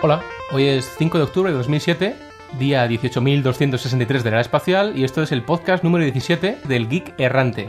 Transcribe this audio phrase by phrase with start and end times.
[0.00, 2.16] Hola, hoy es 5 de octubre de 2007,
[2.58, 7.14] día 18.263 de la era espacial, y esto es el podcast número 17 del Geek
[7.18, 7.68] Errante.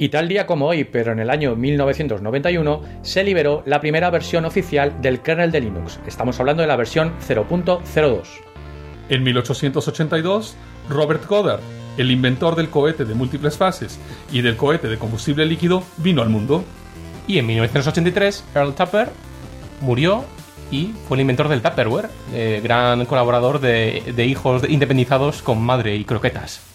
[0.00, 4.44] Y tal día como hoy, pero en el año 1991, se liberó la primera versión
[4.44, 5.98] oficial del kernel de Linux.
[6.06, 8.22] Estamos hablando de la versión 0.02.
[9.08, 10.56] En 1882,
[10.88, 11.60] Robert Goddard,
[11.96, 13.98] el inventor del cohete de múltiples fases
[14.30, 16.62] y del cohete de combustible líquido, vino al mundo.
[17.26, 19.08] Y en 1983, Earl Tupper
[19.80, 20.24] murió
[20.70, 25.96] y fue el inventor del Tupperware, eh, gran colaborador de, de hijos independizados con madre
[25.96, 26.67] y croquetas.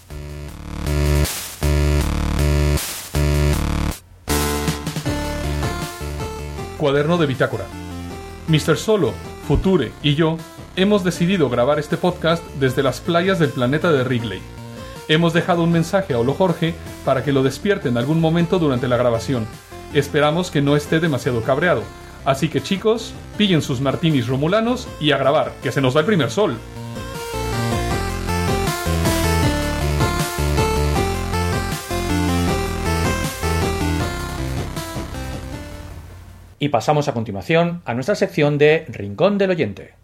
[6.83, 7.63] Cuaderno de bitácora.
[8.49, 8.75] Mr.
[8.75, 9.13] Solo,
[9.47, 10.35] Future y yo
[10.75, 14.41] hemos decidido grabar este podcast desde las playas del planeta de Wrigley.
[15.07, 18.89] Hemos dejado un mensaje a Olo Jorge para que lo despierte en algún momento durante
[18.89, 19.47] la grabación.
[19.93, 21.83] Esperamos que no esté demasiado cabreado.
[22.25, 26.05] Así que chicos, pillen sus martinis romulanos y a grabar, que se nos va el
[26.05, 26.57] primer sol.
[36.63, 39.95] Y pasamos a continuación a nuestra sección de Rincón del Oyente.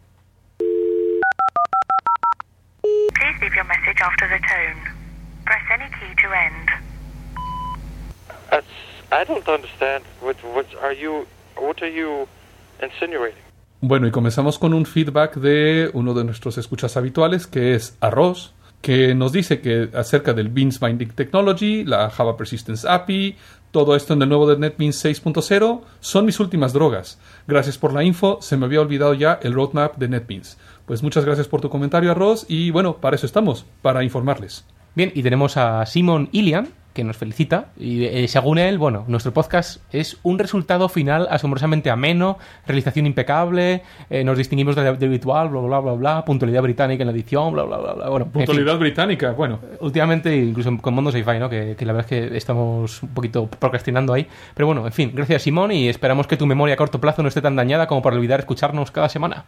[13.80, 18.54] Bueno, y comenzamos con un feedback de uno de nuestros escuchas habituales, que es Arroz,
[18.82, 23.38] que nos dice que acerca del Beans Binding Technology, la Java Persistence API,
[23.72, 27.20] todo esto en el nuevo de NetBeans 6.0 son mis últimas drogas.
[27.48, 30.58] Gracias por la info, se me había olvidado ya el roadmap de NetBeans.
[30.86, 34.66] Pues muchas gracias por tu comentario, Arroz, y bueno, para eso estamos, para informarles.
[34.96, 37.67] Bien, y tenemos a Simon Ilian, que nos felicita.
[37.77, 43.83] Y eh, según él, bueno, nuestro podcast es un resultado final asombrosamente ameno, realización impecable,
[44.09, 47.53] eh, nos distinguimos de, de habitual, bla, bla, bla, bla, puntualidad británica en la edición,
[47.53, 48.09] bla, bla, bla, bla.
[48.09, 48.45] Bueno, en fin.
[48.45, 49.59] Puntualidad británica, bueno.
[49.81, 51.51] Últimamente, incluso con Mondo Sci-Fi, ¿no?
[51.51, 54.27] Que, que la verdad es que estamos un poquito procrastinando ahí.
[54.55, 57.29] Pero bueno, en fin, gracias Simón y esperamos que tu memoria a corto plazo no
[57.29, 59.45] esté tan dañada como para olvidar escucharnos cada semana.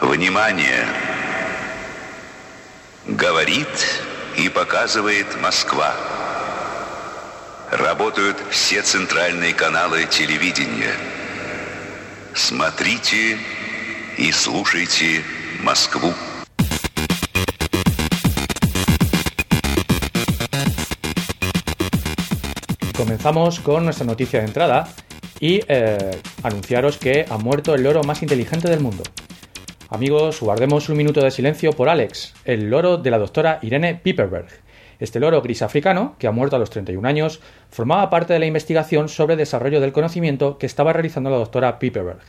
[0.00, 0.84] Внимание!
[3.08, 3.68] Говорит
[4.36, 5.94] и показывает Москва.
[7.70, 10.94] Работают все центральные каналы телевидения.
[12.34, 13.38] Смотрите
[14.18, 15.22] и слушайте
[15.62, 16.12] Москву.
[22.96, 24.88] Comenzamos con nuestra noticia de entrada
[25.40, 29.02] y eh, anunciaros que ha muerto el loro más inteligente del mundo.
[29.90, 34.48] Amigos, guardemos un minuto de silencio por Alex, el loro de la doctora Irene Piperberg.
[35.01, 37.41] este loro gris africano, que ha muerto a los 31 años,
[37.71, 42.19] formaba parte de la investigación sobre desarrollo del conocimiento que estaba realizando la doctora Piperberg.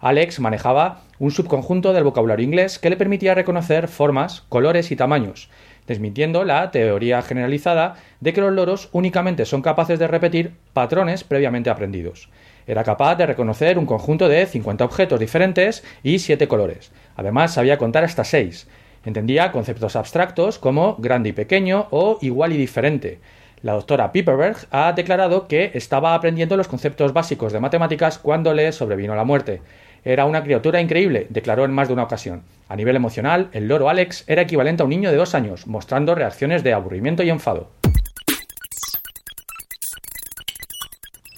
[0.00, 5.50] Alex manejaba un subconjunto del vocabulario inglés que le permitía reconocer formas, colores y tamaños,
[5.86, 11.70] desmintiendo la teoría generalizada de que los loros únicamente son capaces de repetir patrones previamente
[11.70, 12.28] aprendidos.
[12.66, 16.90] Era capaz de reconocer un conjunto de 50 objetos diferentes y 7 colores.
[17.14, 18.66] Además, sabía contar hasta 6.
[19.06, 23.20] Entendía conceptos abstractos como grande y pequeño o igual y diferente.
[23.62, 28.72] La doctora Piperberg ha declarado que estaba aprendiendo los conceptos básicos de matemáticas cuando le
[28.72, 29.62] sobrevino la muerte.
[30.04, 32.42] Era una criatura increíble, declaró en más de una ocasión.
[32.68, 36.16] A nivel emocional, el loro Alex era equivalente a un niño de dos años, mostrando
[36.16, 37.70] reacciones de aburrimiento y enfado.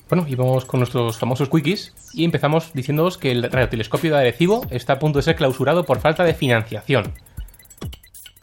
[0.09, 4.67] Bueno, y vamos con nuestros famosos quickies y empezamos diciéndoos que el radiotelescopio de Arecibo
[4.71, 7.13] está a punto de ser clausurado por falta de financiación.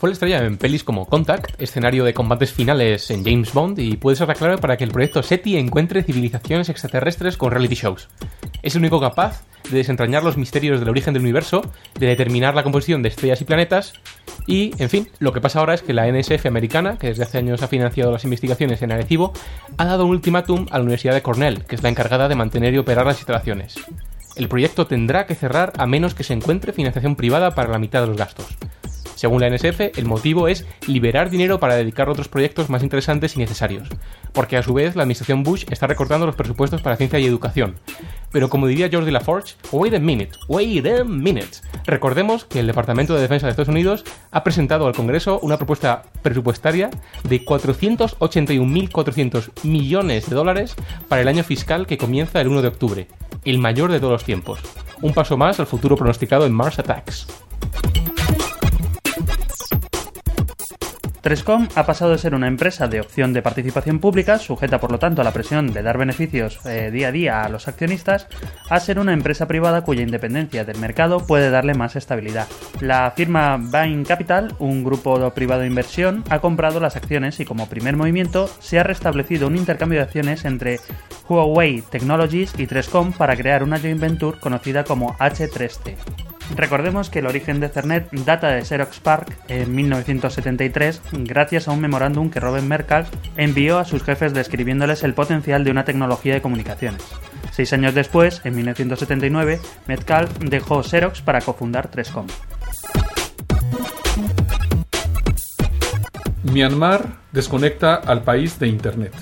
[0.05, 3.97] Fue la estrella en pelis como Contact, escenario de combates finales en James Bond y
[3.97, 8.07] puede ser la clave para que el proyecto SETI encuentre civilizaciones extraterrestres con reality shows.
[8.61, 11.63] Es el único capaz de desentrañar los misterios del origen del universo,
[11.99, 13.93] de determinar la composición de estrellas y planetas
[14.45, 17.39] y, en fin, lo que pasa ahora es que la NSF americana, que desde hace
[17.39, 19.33] años ha financiado las investigaciones en Arecibo,
[19.75, 22.75] ha dado un ultimátum a la Universidad de Cornell, que es la encargada de mantener
[22.75, 23.73] y operar las instalaciones.
[24.35, 28.01] El proyecto tendrá que cerrar a menos que se encuentre financiación privada para la mitad
[28.01, 28.55] de los gastos.
[29.15, 33.35] Según la NSF, el motivo es liberar dinero para dedicar a otros proyectos más interesantes
[33.35, 33.89] y necesarios,
[34.33, 37.75] porque a su vez la administración Bush está recortando los presupuestos para ciencia y educación.
[38.31, 39.17] Pero como diría George de
[39.71, 41.59] wait a minute, wait a minute.
[41.85, 46.03] Recordemos que el Departamento de Defensa de Estados Unidos ha presentado al Congreso una propuesta
[46.21, 46.89] presupuestaria
[47.23, 50.75] de 481.400 millones de dólares
[51.07, 53.07] para el año fiscal que comienza el 1 de octubre,
[53.45, 54.59] el mayor de todos los tiempos.
[55.01, 57.27] Un paso más al futuro pronosticado en Mars Attacks.
[61.25, 64.99] Trescom ha pasado de ser una empresa de opción de participación pública, sujeta por lo
[64.99, 68.27] tanto a la presión de dar beneficios eh, día a día a los accionistas,
[68.69, 72.47] a ser una empresa privada cuya independencia del mercado puede darle más estabilidad.
[72.79, 77.69] La firma Bain Capital, un grupo privado de inversión, ha comprado las acciones y como
[77.69, 80.79] primer movimiento se ha restablecido un intercambio de acciones entre
[81.27, 86.34] Huawei Technologies y Trescom para crear una joint venture conocida como H3T.
[86.53, 91.81] Recordemos que el origen de Cernet data de Xerox Park en 1973 gracias a un
[91.81, 93.05] memorándum que Robert Merkel
[93.35, 97.01] envió a sus jefes describiéndoles el potencial de una tecnología de comunicaciones.
[97.51, 102.27] Seis años después, en 1979, Metcalf dejó Xerox para cofundar Trescom.
[106.43, 109.13] Myanmar desconecta al país de Internet.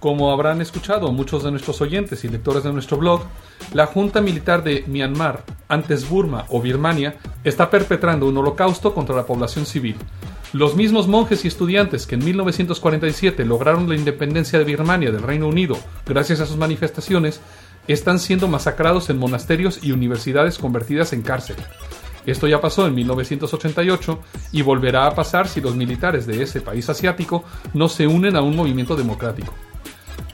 [0.00, 3.24] Como habrán escuchado muchos de nuestros oyentes y lectores de nuestro blog,
[3.72, 9.26] la Junta Militar de Myanmar, antes Burma o Birmania, está perpetrando un holocausto contra la
[9.26, 9.96] población civil.
[10.52, 15.46] Los mismos monjes y estudiantes que en 1947 lograron la independencia de Birmania del Reino
[15.46, 15.76] Unido
[16.06, 17.40] gracias a sus manifestaciones,
[17.86, 21.56] están siendo masacrados en monasterios y universidades convertidas en cárcel.
[22.26, 24.20] Esto ya pasó en 1988
[24.52, 28.42] y volverá a pasar si los militares de ese país asiático no se unen a
[28.42, 29.54] un movimiento democrático.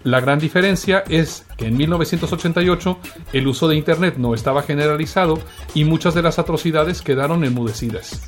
[0.05, 2.99] La gran diferencia es que en 1988
[3.33, 5.39] el uso de Internet no estaba generalizado
[5.73, 8.21] y muchas de las atrocidades quedaron enmudecidas.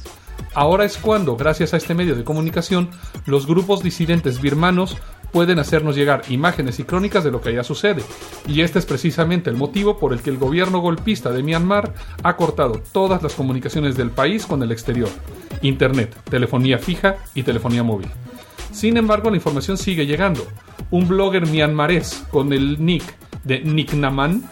[0.54, 2.88] Ahora es cuando, gracias a este medio de comunicación,
[3.26, 4.96] los grupos disidentes birmanos
[5.32, 8.02] pueden hacernos llegar imágenes y crónicas de lo que allá sucede.
[8.48, 11.92] Y este es precisamente el motivo por el que el gobierno golpista de Myanmar
[12.22, 15.10] ha cortado todas las comunicaciones del país con el exterior.
[15.60, 18.08] Internet, telefonía fija y telefonía móvil.
[18.72, 20.46] Sin embargo, la información sigue llegando.
[20.90, 23.02] Un blogger myanmarés con el nick
[23.44, 24.48] de Nicknaman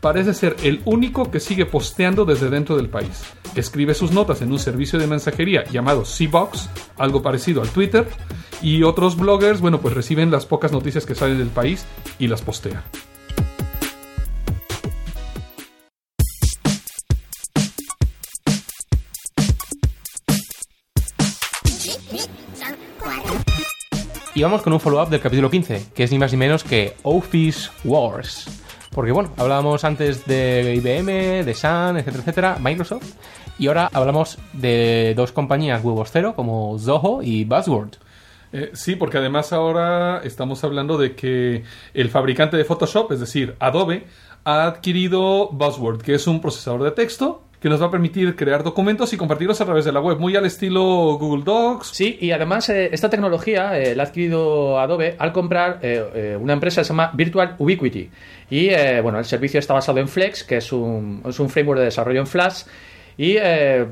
[0.00, 3.22] parece ser el único que sigue posteando desde dentro del país.
[3.54, 8.06] Escribe sus notas en un servicio de mensajería llamado Seabox, algo parecido al Twitter,
[8.62, 11.84] y otros bloggers, bueno, pues reciben las pocas noticias que salen del país
[12.18, 12.82] y las postean.
[24.40, 26.96] Y vamos con un follow-up del capítulo 15, que es ni más ni menos que
[27.02, 28.46] Office Wars.
[28.90, 33.16] Porque bueno, hablábamos antes de IBM, de Sun, etcétera, etcétera, Microsoft,
[33.58, 37.96] y ahora hablamos de dos compañías huevos cero como Zoho y Buzzword.
[38.54, 43.56] Eh, sí, porque además ahora estamos hablando de que el fabricante de Photoshop, es decir,
[43.58, 44.06] Adobe,
[44.44, 48.62] ha adquirido Buzzword, que es un procesador de texto que nos va a permitir crear
[48.62, 51.88] documentos y compartirlos a través de la web, muy al estilo Google Docs.
[51.88, 56.54] Sí, y además eh, esta tecnología eh, la ha adquirido Adobe al comprar eh, una
[56.54, 58.10] empresa que se llama Virtual Ubiquity.
[58.48, 58.70] Y
[59.02, 62.18] bueno, el servicio está basado en Flex, que es un, es un framework de desarrollo
[62.18, 62.62] en Flash.
[63.16, 63.36] Y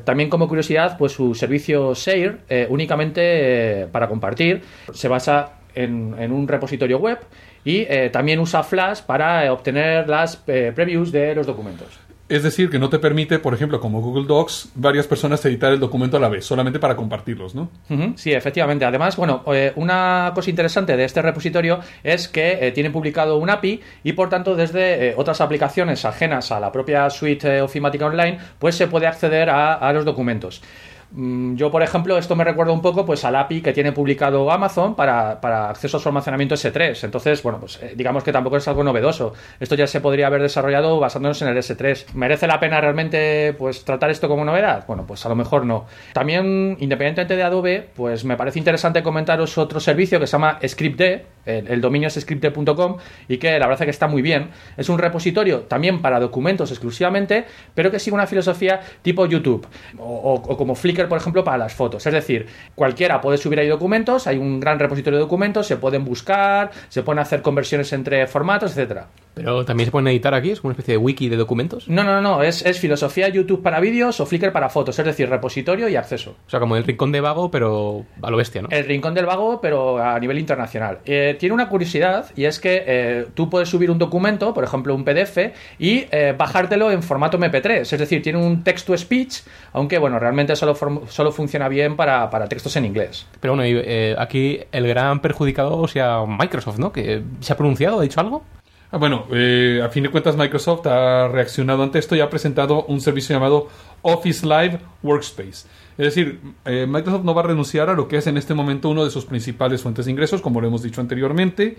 [0.05, 4.63] también como curiosidad, pues su servicio Share, únicamente para compartir,
[4.93, 7.19] se basa en, en un repositorio web
[7.65, 12.08] y también usa Flash para obtener las previews de los documentos.
[12.29, 15.81] Es decir, que no te permite, por ejemplo, como Google Docs, varias personas editar el
[15.81, 17.71] documento a la vez, solamente para compartirlos, ¿no?
[18.17, 18.85] Sí, efectivamente.
[18.85, 23.49] Además, bueno, eh, una cosa interesante de este repositorio es que eh, tiene publicado un
[23.49, 28.05] API y por tanto desde eh, otras aplicaciones ajenas a la propia suite eh, ofimática
[28.05, 30.63] online, pues se puede acceder a los documentos.
[31.11, 34.51] Mm, Yo, por ejemplo, esto me recuerda un poco pues al API que tiene publicado
[34.51, 37.03] Amazon para, para acceso a su almacenamiento S3.
[37.05, 39.33] Entonces, bueno, pues eh, digamos que tampoco es algo novedoso.
[39.59, 42.13] Esto ya se podría haber desarrollado basándonos en el S3.
[42.15, 44.85] ¿Merece la pena realmente pues tratar esto como novedad?
[44.87, 45.87] Bueno, pues a lo mejor no.
[46.13, 51.23] También, independientemente de Adobe, pues me parece interesante comentaros otro servicio que se llama ScriptD.
[51.49, 52.97] El, el dominio es scriptd.com
[53.29, 54.51] y que la verdad es que está muy bien.
[54.77, 59.67] Es un repositorio también para documentos exclusivamente, pero que sigue una filosofía tipo YouTube
[59.99, 62.07] o, o- o como Flickr, por ejemplo, para las fotos.
[62.07, 66.05] Es decir, cualquiera puede subir ahí documentos, hay un gran repositorio de documentos, se pueden
[66.05, 69.09] buscar, se pueden hacer conversiones entre formatos, etcétera.
[69.35, 71.89] Pero también se pueden editar aquí, es una especie de wiki de documentos.
[71.89, 75.29] No, no, no, es, es filosofía YouTube para vídeos o Flickr para fotos, es decir,
[75.31, 76.35] repositorio y acceso.
[76.47, 78.69] O sea, como el rincón de vago, pero a lo bestia, ¿no?
[78.71, 80.99] El rincón del vago, pero a nivel internacional.
[81.05, 84.95] Eh, tiene una curiosidad y es que eh, tú puedes subir un documento, por ejemplo
[84.95, 85.39] un PDF,
[85.79, 87.81] y eh, bajártelo en formato MP3.
[87.81, 89.43] Es decir, tiene un text-to-speech,
[89.73, 90.77] aunque bueno, realmente solo,
[91.09, 93.27] solo funciona bien para, para textos en inglés.
[93.41, 96.93] Pero bueno, y, eh, aquí el gran perjudicado sea Microsoft, ¿no?
[96.93, 98.45] Que se ha pronunciado, ha dicho algo.
[98.91, 102.85] Ah, bueno, eh, a fin de cuentas Microsoft ha reaccionado ante esto y ha presentado
[102.85, 103.69] un servicio llamado
[104.01, 105.69] Office Live Workspace.
[105.99, 108.89] Es decir, eh, Microsoft no va a renunciar a lo que es en este momento
[108.89, 111.77] uno de sus principales fuentes de ingresos, como lo hemos dicho anteriormente,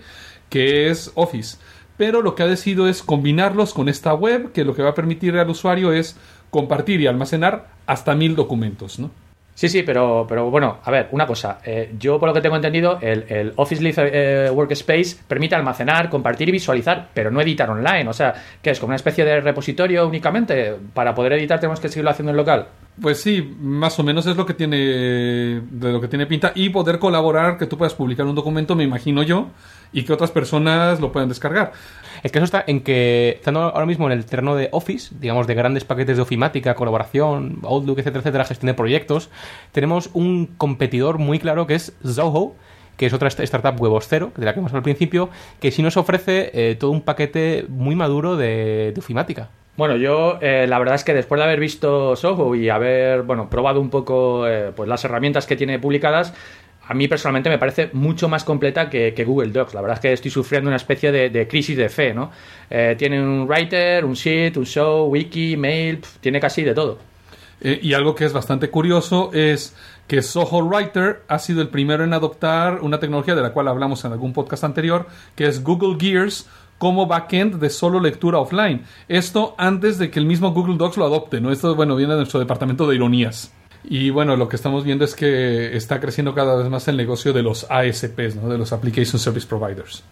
[0.50, 1.56] que es Office.
[1.96, 4.94] Pero lo que ha decidido es combinarlos con esta web, que lo que va a
[4.94, 6.18] permitir al usuario es
[6.50, 9.10] compartir y almacenar hasta mil documentos, ¿no?
[9.54, 11.58] Sí, sí, pero, pero bueno, a ver, una cosa.
[11.64, 16.48] eh, yo, por lo que tengo entendido, el, Office Leaf eh, Workspace permite almacenar, compartir
[16.48, 18.08] y visualizar, pero no editar online.
[18.08, 20.76] O sea, que es como una especie de repositorio únicamente.
[20.94, 22.68] Para poder editar tenemos que seguirlo haciendo en local.
[23.00, 26.68] Pues sí, más o menos es lo que tiene de lo que tiene pinta y
[26.68, 29.48] poder colaborar, que tú puedas publicar un documento, me imagino yo,
[29.92, 31.72] y que otras personas lo puedan descargar.
[32.22, 35.54] El caso está en que, estando ahora mismo en el terreno de Office, digamos de
[35.54, 39.30] grandes paquetes de ofimática, colaboración, Outlook, etcétera, etcétera, gestión de proyectos,
[39.72, 42.54] tenemos un competidor muy claro que es Zoho,
[42.98, 45.80] que es otra st- startup huevoscero, de la que hemos hablado al principio, que sí
[45.82, 49.48] nos ofrece eh, todo un paquete muy maduro de, de ofimática.
[49.76, 53.48] Bueno, yo eh, la verdad es que después de haber visto Soho y haber, bueno,
[53.48, 56.34] probado un poco eh, pues las herramientas que tiene publicadas,
[56.90, 59.74] a mí personalmente me parece mucho más completa que, Google Docs.
[59.74, 62.32] La verdad es que estoy sufriendo una especie de, crisis de fe, ¿no?
[62.68, 66.98] Eh, tiene un writer, un sheet, un show, wiki, mail, tiene casi de todo.
[67.60, 69.76] Eh, y algo que es bastante curioso es
[70.08, 74.04] que Soho Writer ha sido el primero en adoptar una tecnología de la cual hablamos
[74.04, 76.48] en algún podcast anterior, que es Google Gears
[76.80, 78.84] como backend de solo lectura offline.
[79.06, 81.52] Esto antes de que el mismo Google Docs lo adopte, ¿no?
[81.52, 83.52] Esto, bueno, viene de nuestro departamento de ironías.
[83.84, 87.34] Y bueno, lo que estamos viendo es que está creciendo cada vez más el negocio
[87.34, 88.48] de los ASPs, ¿no?
[88.48, 90.02] De los Application Service Providers.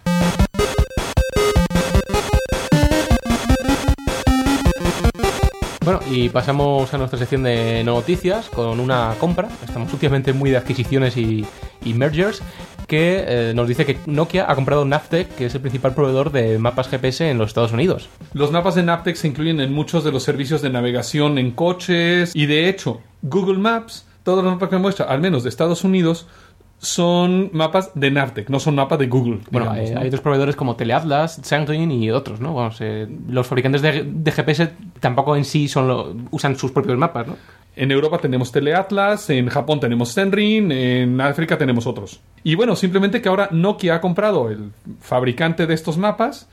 [5.83, 9.49] Bueno, y pasamos a nuestra sección de noticias con una compra.
[9.65, 11.43] Estamos últimamente muy de adquisiciones y,
[11.83, 12.43] y mergers.
[12.89, 16.57] Que eh, nos dice que Nokia ha comprado Navtec, que es el principal proveedor de
[16.59, 18.09] mapas GPS en los Estados Unidos.
[18.33, 22.35] Los mapas de Naptec se incluyen en muchos de los servicios de navegación en coches
[22.35, 26.27] y de hecho Google Maps, todos los mapas que muestra, al menos de Estados Unidos,
[26.79, 29.39] son mapas de Navtec, no son mapas de Google.
[29.51, 30.01] Bueno, digamos, eh, ¿no?
[30.01, 32.53] hay otros proveedores como Teleatlas, Sangrin y otros, ¿no?
[32.53, 36.97] Vamos, eh, los fabricantes de, de GPS tampoco en sí son lo- usan sus propios
[36.97, 37.35] mapas, ¿no?
[37.79, 42.19] En Europa tenemos Teleatlas, en Japón tenemos Zenrin, en África tenemos otros.
[42.43, 46.49] Y bueno, simplemente que ahora Nokia ha comprado el fabricante de estos mapas,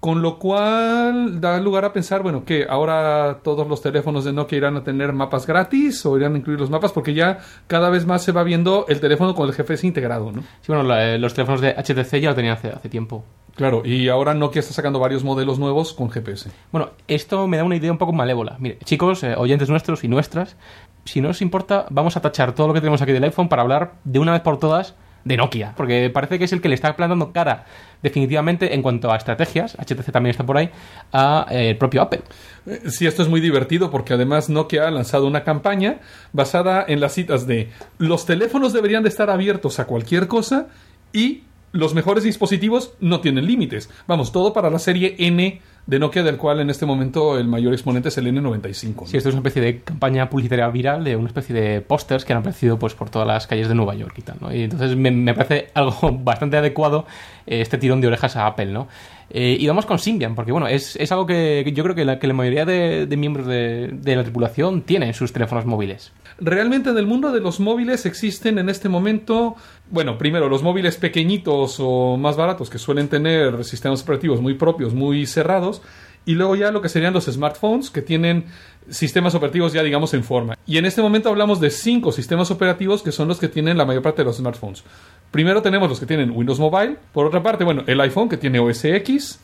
[0.00, 4.56] con lo cual da lugar a pensar, bueno, que ahora todos los teléfonos de Nokia
[4.58, 8.06] irán a tener mapas gratis o irán a incluir los mapas, porque ya cada vez
[8.06, 10.40] más se va viendo el teléfono con el GPS integrado, ¿no?
[10.40, 13.24] Sí, bueno, la- eh, los teléfonos de HTC ya lo tenían hace, hace tiempo.
[13.56, 16.50] Claro, y ahora Nokia está sacando varios modelos nuevos con GPS.
[16.72, 18.56] Bueno, esto me da una idea un poco malévola.
[18.58, 20.56] Mire, chicos, eh, oyentes nuestros y nuestras,
[21.04, 23.60] si no os importa, vamos a tachar todo lo que tenemos aquí del iPhone para
[23.62, 26.74] hablar de una vez por todas de Nokia, porque parece que es el que le
[26.74, 27.66] está plantando cara
[28.02, 30.70] definitivamente en cuanto a estrategias, HTC también está por ahí,
[31.12, 32.22] a eh, el propio Apple.
[32.66, 36.00] Eh, Sí, esto es muy divertido porque además Nokia ha lanzado una campaña
[36.32, 40.68] basada en las citas de los teléfonos deberían de estar abiertos a cualquier cosa
[41.12, 43.90] y los mejores dispositivos no tienen límites.
[44.06, 45.60] Vamos, todo para la serie N
[45.90, 48.94] de Nokia, del cual en este momento el mayor exponente es el N95.
[48.94, 49.06] ¿no?
[49.08, 52.32] Sí, esto es una especie de campaña publicitaria viral de una especie de pósters que
[52.32, 54.54] han aparecido pues por todas las calles de Nueva York y tal, ¿no?
[54.54, 57.06] Y entonces me, parece algo bastante adecuado
[57.44, 58.86] eh, este tirón de orejas a Apple, ¿no?
[59.30, 62.20] Eh, y vamos con Symbian, porque bueno, es, es algo que, yo creo que la,
[62.20, 66.12] que la mayoría de, miembros de, de la tripulación tiene en sus teléfonos móviles.
[66.40, 69.56] Realmente en el mundo de los móviles existen en este momento,
[69.90, 74.94] bueno, primero los móviles pequeñitos o más baratos que suelen tener sistemas operativos muy propios,
[74.94, 75.82] muy cerrados,
[76.24, 78.46] y luego ya lo que serían los smartphones que tienen
[78.88, 80.56] sistemas operativos ya digamos en forma.
[80.66, 83.84] Y en este momento hablamos de cinco sistemas operativos que son los que tienen la
[83.84, 84.82] mayor parte de los smartphones.
[85.30, 88.60] Primero tenemos los que tienen Windows Mobile, por otra parte, bueno, el iPhone que tiene
[88.60, 89.40] OS X,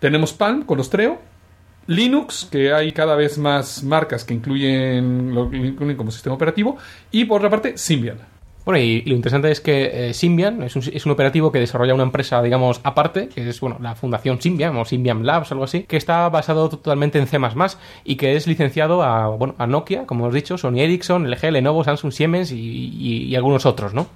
[0.00, 1.20] tenemos Palm con los Treo,
[1.88, 5.50] Linux, que hay cada vez más marcas que incluyen, lo
[5.96, 6.76] como sistema operativo,
[7.10, 8.18] y por otra parte, Symbian.
[8.66, 11.94] Bueno, y, lo interesante es que eh, Symbian es un, es un operativo que desarrolla
[11.94, 15.84] una empresa, digamos, aparte, que es, bueno, la fundación Symbian o Symbian Labs, algo así,
[15.84, 17.38] que está basado totalmente en C++
[18.04, 21.82] y que es licenciado a, bueno, a Nokia, como hemos dicho, Sony Ericsson, LG, Lenovo,
[21.82, 24.06] Samsung, Siemens y- y algunos otros, ¿no?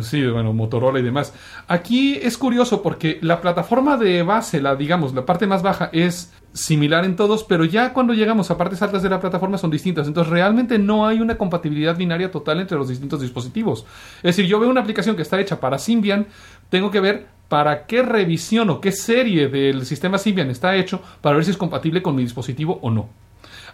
[0.00, 1.32] Sí, bueno, Motorola y demás.
[1.68, 6.32] Aquí es curioso porque la plataforma de base, la digamos, la parte más baja es
[6.52, 10.08] similar en todos, pero ya cuando llegamos a partes altas de la plataforma son distintas.
[10.08, 13.86] Entonces realmente no hay una compatibilidad binaria total entre los distintos dispositivos.
[14.18, 16.26] Es decir, yo veo una aplicación que está hecha para Symbian,
[16.68, 21.36] tengo que ver para qué revisión o qué serie del sistema Symbian está hecho para
[21.36, 23.08] ver si es compatible con mi dispositivo o no.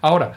[0.02, 0.32] Ahora,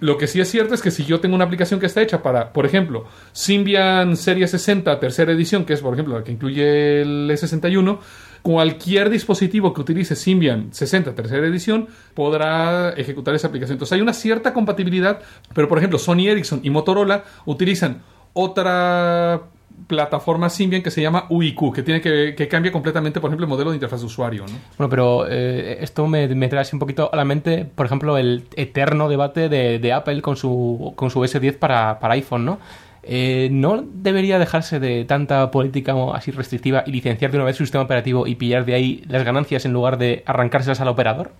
[0.00, 2.22] lo que sí es cierto es que si yo tengo una aplicación que está hecha
[2.22, 7.02] para, por ejemplo, Symbian Serie 60, tercera edición, que es, por ejemplo, la que incluye
[7.02, 7.98] el E61,
[8.42, 13.74] cualquier dispositivo que utilice Symbian 60, tercera edición, podrá ejecutar esa aplicación.
[13.74, 15.20] Entonces hay una cierta compatibilidad,
[15.54, 18.02] pero, por ejemplo, Sony Ericsson y Motorola utilizan
[18.34, 19.42] otra
[19.88, 23.50] plataforma Symbian que se llama UIQ, que tiene que, que cambia completamente, por ejemplo, el
[23.50, 24.44] modelo de interfaz de usuario.
[24.46, 24.52] ¿no?
[24.76, 28.16] Bueno, pero eh, esto me, me trae así un poquito a la mente, por ejemplo,
[28.16, 32.58] el eterno debate de, de Apple con su, con su S10 para, para iPhone, ¿no?
[33.02, 37.64] Eh, ¿No debería dejarse de tanta política así restrictiva y licenciar de una vez su
[37.64, 41.32] sistema operativo y pillar de ahí las ganancias en lugar de arrancárselas al operador?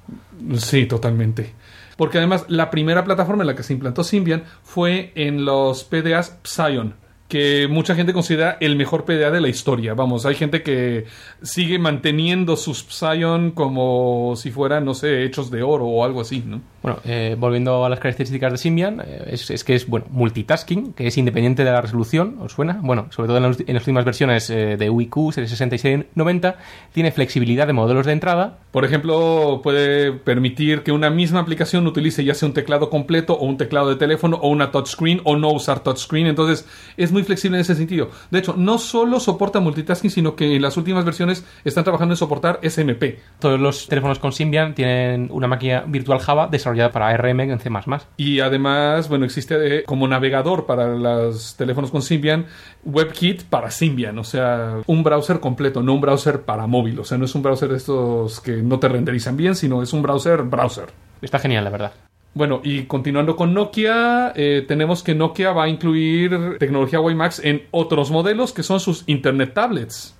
[0.57, 1.52] Sí, totalmente.
[1.99, 6.38] Porque además la primera plataforma en la que se implantó Symbian fue en los PDAs
[6.43, 6.95] Psion,
[7.28, 9.92] que mucha gente considera el mejor PDA de la historia.
[9.92, 11.04] Vamos, hay gente que
[11.42, 16.42] sigue manteniendo sus Psion como si fueran, no sé, hechos de oro o algo así,
[16.44, 16.62] ¿no?
[16.82, 20.94] Bueno, eh, volviendo a las características de Symbian, eh, es, es, que es bueno multitasking,
[20.94, 22.80] que es independiente de la resolución, ¿os suena?
[22.82, 26.56] Bueno, sobre todo en, los, en las últimas versiones eh, de UIQ, serie 6690,
[26.92, 28.58] tiene flexibilidad de modelos de entrada.
[28.70, 33.44] Por ejemplo, puede permitir que una misma aplicación utilice ya sea un teclado completo o
[33.44, 36.66] un teclado de teléfono o una touchscreen o no usar touchscreen, entonces
[36.97, 38.11] es muy flexible en ese sentido.
[38.31, 42.17] De hecho, no solo soporta multitasking, sino que en las últimas versiones están trabajando en
[42.17, 43.19] soportar SMP.
[43.39, 47.71] Todos los teléfonos con Symbian tienen una máquina virtual Java desarrollada para ARM en C++.
[48.17, 52.47] Y además, bueno, existe como navegador para los teléfonos con Symbian,
[52.85, 57.19] WebKit para Symbian, o sea, un browser completo, no un browser para móvil, o sea,
[57.19, 60.43] no es un browser de estos que no te renderizan bien, sino es un browser
[60.43, 60.87] browser.
[61.21, 61.93] Está genial, la verdad.
[62.35, 67.64] Bueno, y continuando con Nokia, eh, tenemos que Nokia va a incluir tecnología WiMAX en
[67.70, 70.14] otros modelos que son sus Internet tablets.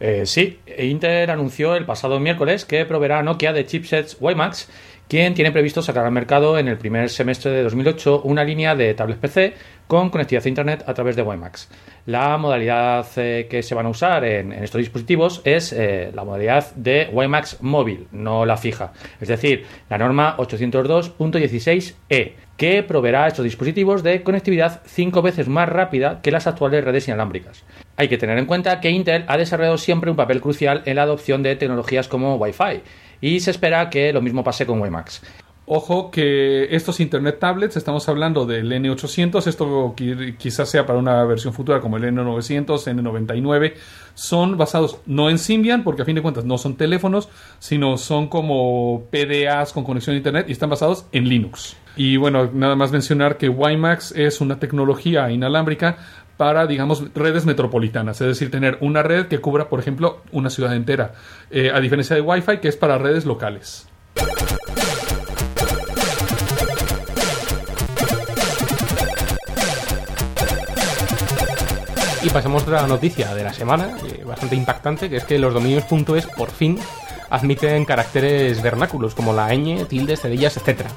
[0.00, 4.68] Eh, sí, Intel anunció el pasado miércoles que proveerá Nokia de chipsets WiMAX
[5.08, 8.94] quien tiene previsto sacar al mercado en el primer semestre de 2008 una línea de
[8.94, 9.54] tablets PC
[9.86, 11.68] con conectividad a Internet a través de WiMAX.
[12.06, 16.74] La modalidad eh, que se van a usar en, estos dispositivos es eh, la modalidad
[16.74, 18.92] de WiMAX móvil, no la fija.
[19.20, 25.68] Es decir, la norma 802.16e, que proveerá a estos dispositivos de conectividad cinco veces más
[25.68, 27.64] rápida que las actuales redes inalámbricas.
[27.96, 31.02] Hay que tener en cuenta que Intel ha desarrollado siempre un papel crucial en la
[31.02, 32.82] adopción de tecnologías como Wi-Fi
[33.24, 35.22] y se espera que lo mismo pase con WiMAX.
[35.64, 39.94] Ojo que estos Internet tablets, estamos hablando del N800, esto
[40.36, 43.72] quizás sea para una versión futura como el N900, N99,
[44.12, 48.28] son basados no en Symbian, porque a fin de cuentas no son teléfonos, sino son
[48.28, 51.78] como PDAs con conexión a Internet y están basados en Linux.
[51.96, 55.96] Y bueno, nada más mencionar que WiMAX es una tecnología inalámbrica
[56.36, 60.74] para, digamos, redes metropolitanas, es decir, tener una red que cubra, por ejemplo, una ciudad
[60.74, 61.14] entera,
[61.50, 63.88] eh, a diferencia de Wi-Fi, que es para redes locales.
[72.22, 75.52] Y pasamos a otra noticia de la semana, eh, bastante impactante, que es que los
[75.52, 76.78] dominios.es por fin
[77.28, 80.88] admiten caracteres vernáculos como la ñ, tildes, cerillas, etcétera.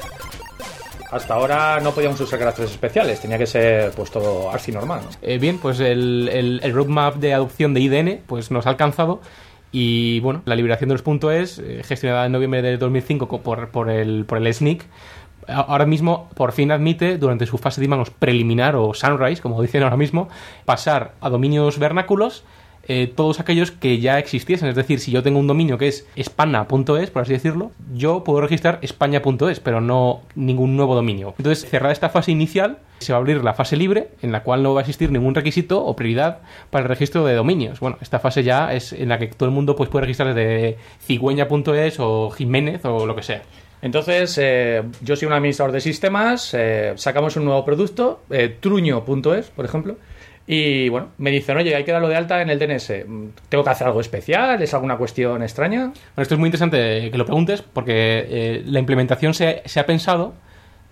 [1.12, 5.02] Hasta ahora no podíamos usar caracteres especiales, tenía que ser pues todo así normal.
[5.04, 5.10] ¿no?
[5.22, 6.30] Eh, bien, pues el,
[6.62, 9.22] el, roadmap de adopción de IDN pues nos ha alcanzado
[9.72, 13.70] y bueno, la liberación de los puntos es eh, gestionada en noviembre de 2005 por,
[13.70, 14.86] por, el, por el SNIC.
[15.48, 19.96] Ahora mismo por fin admite, durante su fase digamos preliminar o sunrise, como dicen ahora
[19.96, 20.28] mismo,
[20.66, 22.44] pasar a dominios vernáculos
[22.88, 24.70] eh, todos aquellos que ya existiesen.
[24.70, 28.42] Es decir, si yo tengo un dominio que es espana.es, por así decirlo, yo puedo
[28.42, 31.34] registrar españa.es, pero no ningún nuevo dominio.
[31.38, 34.64] Entonces, cerrada esta fase inicial, se va a abrir la fase libre, en la cual
[34.64, 37.80] no va a existir ningún requisito o prioridad para el registro de dominios.
[37.80, 40.78] Bueno, esta fase ya es en la que todo el mundo pues, puede registrar desde
[41.06, 43.42] cigüeña.es o Jiménez o lo que sea.
[43.82, 48.22] Entonces, eh, yo soy un administrador de sistemas, eh, sacamos un nuevo producto,
[48.60, 49.98] truño.es, por ejemplo,
[50.50, 52.88] y bueno, me dicen, oye, hay que darlo de alta en el DNS.
[53.50, 54.62] ¿Tengo que hacer algo especial?
[54.62, 55.88] ¿Es alguna cuestión extraña?
[55.88, 59.86] Bueno, esto es muy interesante que lo preguntes porque eh, la implementación se, se, ha
[59.86, 60.34] pensado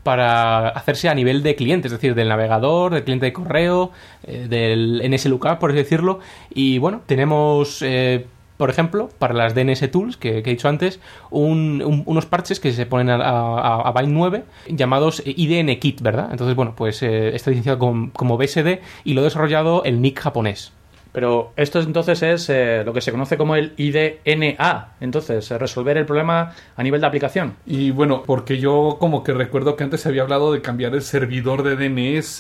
[0.04, 3.92] para hacerse a nivel de cliente, es decir, del navegador, del cliente de correo,
[4.28, 6.20] eh, del NSLookup, por así decirlo.
[6.54, 7.82] Y bueno, tenemos...
[7.82, 8.26] Eh,
[8.58, 12.72] por ejemplo, para las DNS Tools, que, he dicho antes, un, un, unos parches que
[12.72, 16.30] se ponen a, a, a Bind 9 llamados IDN Kit, ¿verdad?
[16.32, 20.20] Entonces, bueno, pues eh, está licenciado como, como BSD y lo ha desarrollado el NIC
[20.20, 20.72] japonés.
[21.16, 25.96] Pero esto entonces es eh, lo que se conoce como el IDNA, entonces, eh, resolver
[25.96, 27.56] el problema a nivel de aplicación.
[27.66, 31.02] Y bueno, porque yo como que recuerdo que antes se había hablado de cambiar el
[31.02, 32.40] servidor de DNS.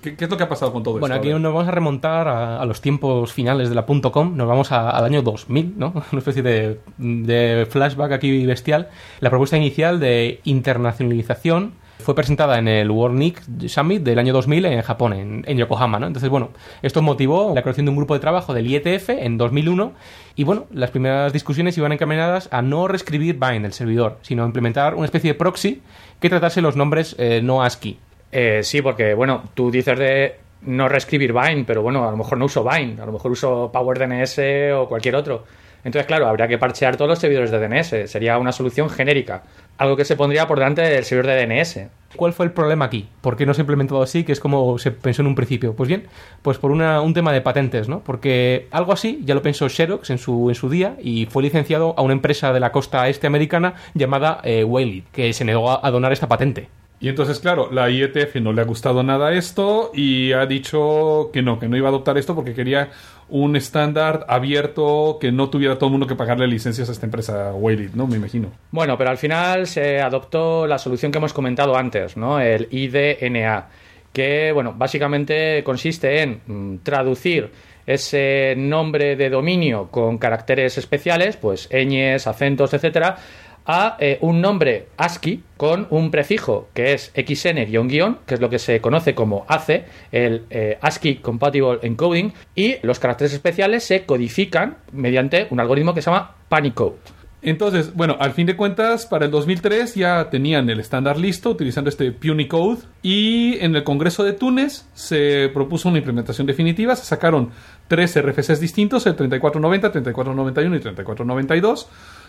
[0.00, 1.22] ¿Qué, qué es lo que ha pasado con todo bueno, esto?
[1.22, 4.46] Bueno, aquí nos vamos a remontar a, a, los tiempos finales de la .com, nos
[4.46, 5.88] vamos a, al año 2000, ¿no?
[6.12, 8.90] Una especie de, de flashback aquí bestial.
[9.18, 14.82] La propuesta inicial de internacionalización fue presentada en el World Summit del año 2000 en
[14.82, 15.12] Japón,
[15.46, 16.06] en, Yokohama, ¿no?
[16.06, 16.50] Entonces, bueno,
[16.82, 19.92] esto motivó la creación de un grupo de trabajo del IETF en 2001
[20.36, 24.46] y, bueno, las primeras discusiones iban encaminadas a no reescribir Bind, el servidor, sino a
[24.46, 25.82] implementar una especie de proxy
[26.20, 27.98] que tratase los nombres eh, no ASCII.
[28.30, 32.38] Eh, sí, porque, bueno, tú dices de no reescribir Vine, pero bueno, a lo mejor
[32.38, 34.38] no uso Vine, a lo mejor uso PowerDNS
[34.74, 35.44] o cualquier otro.
[35.84, 38.10] Entonces, claro, habría que parchear todos los servidores de DNS.
[38.10, 39.42] Sería una solución genérica.
[39.78, 41.88] Algo que se pondría por delante del servidor de DNS.
[42.14, 43.08] ¿Cuál fue el problema aquí?
[43.20, 45.74] ¿Por qué no se ha implementado así, que es como se pensó en un principio?
[45.74, 46.04] Pues bien,
[46.42, 48.00] pues por una- un tema de patentes, ¿no?
[48.04, 51.94] Porque algo así ya lo pensó Xerox en su, en su día y fue licenciado
[51.96, 55.80] a una empresa de la costa este americana llamada eh, Whaley, que se negó a,
[55.86, 56.68] a donar esta patente.
[57.02, 61.42] Y entonces, claro, la IETF no le ha gustado nada esto y ha dicho que
[61.42, 62.90] no, que no iba a adoptar esto porque quería
[63.28, 67.52] un estándar abierto que no tuviera todo el mundo que pagarle licencias a esta empresa
[67.54, 68.06] Whaley, ¿no?
[68.06, 68.52] Me imagino.
[68.70, 72.38] Bueno, pero al final se adoptó la solución que hemos comentado antes, ¿no?
[72.38, 73.66] El IDNA,
[74.12, 77.50] que, bueno, básicamente consiste en mm, traducir
[77.84, 83.16] ese nombre de dominio con caracteres especiales, pues ñes, acentos, etcétera,
[83.66, 88.58] a eh, un nombre ASCII con un prefijo que es XN-guión, que es lo que
[88.58, 94.78] se conoce como ACE, el eh, ASCII Compatible Encoding, y los caracteres especiales se codifican
[94.92, 96.96] mediante un algoritmo que se llama Panicode.
[97.44, 101.90] Entonces, bueno, al fin de cuentas, para el 2003 ya tenían el estándar listo utilizando
[101.90, 106.94] este Punicode y en el Congreso de Túnez se propuso una implementación definitiva.
[106.94, 107.50] Se sacaron
[107.88, 111.88] tres RFCs distintos, el 3490, 3491 y 3492,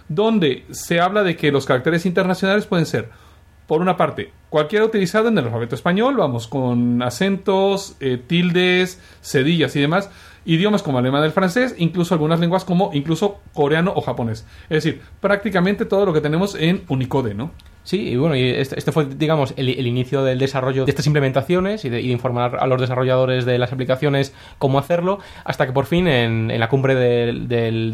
[0.10, 3.10] donde se habla de que los caracteres internacionales pueden ser,
[3.68, 9.76] por una parte, cualquiera utilizado en el alfabeto español, vamos, con acentos, eh, tildes, cedillas
[9.76, 10.10] y demás,
[10.46, 14.46] idiomas como alemán, el francés, incluso algunas lenguas como incluso coreano o japonés.
[14.64, 17.52] Es decir, prácticamente todo lo que tenemos en Unicode, ¿no?
[17.84, 21.84] Sí, y bueno, y este, este fue, digamos, el, inicio del desarrollo de estas implementaciones
[21.84, 26.08] y de, informar a los desarrolladores de las aplicaciones cómo hacerlo, hasta que por fin
[26.08, 27.94] en, en la cumbre del, del,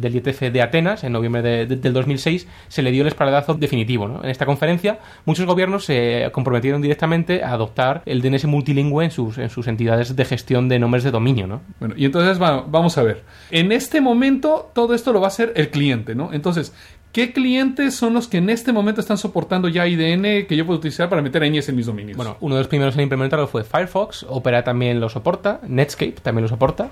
[0.51, 4.07] de Atenas, en noviembre de- de- del 2006, se le dio el espaldarazo definitivo.
[4.07, 4.23] ¿no?
[4.23, 9.37] En esta conferencia, muchos gobiernos se comprometieron directamente a adoptar el DNS multilingüe en sus,
[9.39, 11.47] en sus entidades de gestión de nombres de dominio.
[11.47, 11.61] ¿no?
[11.79, 13.23] Bueno, y entonces va- vamos a ver.
[13.49, 16.29] En este momento, todo esto lo va a hacer el cliente, ¿no?
[16.31, 16.73] Entonces,
[17.11, 20.79] ¿qué clientes son los que en este momento están soportando ya IDN que yo puedo
[20.79, 22.17] utilizar para meter ñes en mis dominios?
[22.17, 26.43] Bueno, uno de los primeros en implementarlo fue Firefox, Opera también lo soporta, Netscape también
[26.43, 26.91] lo soporta,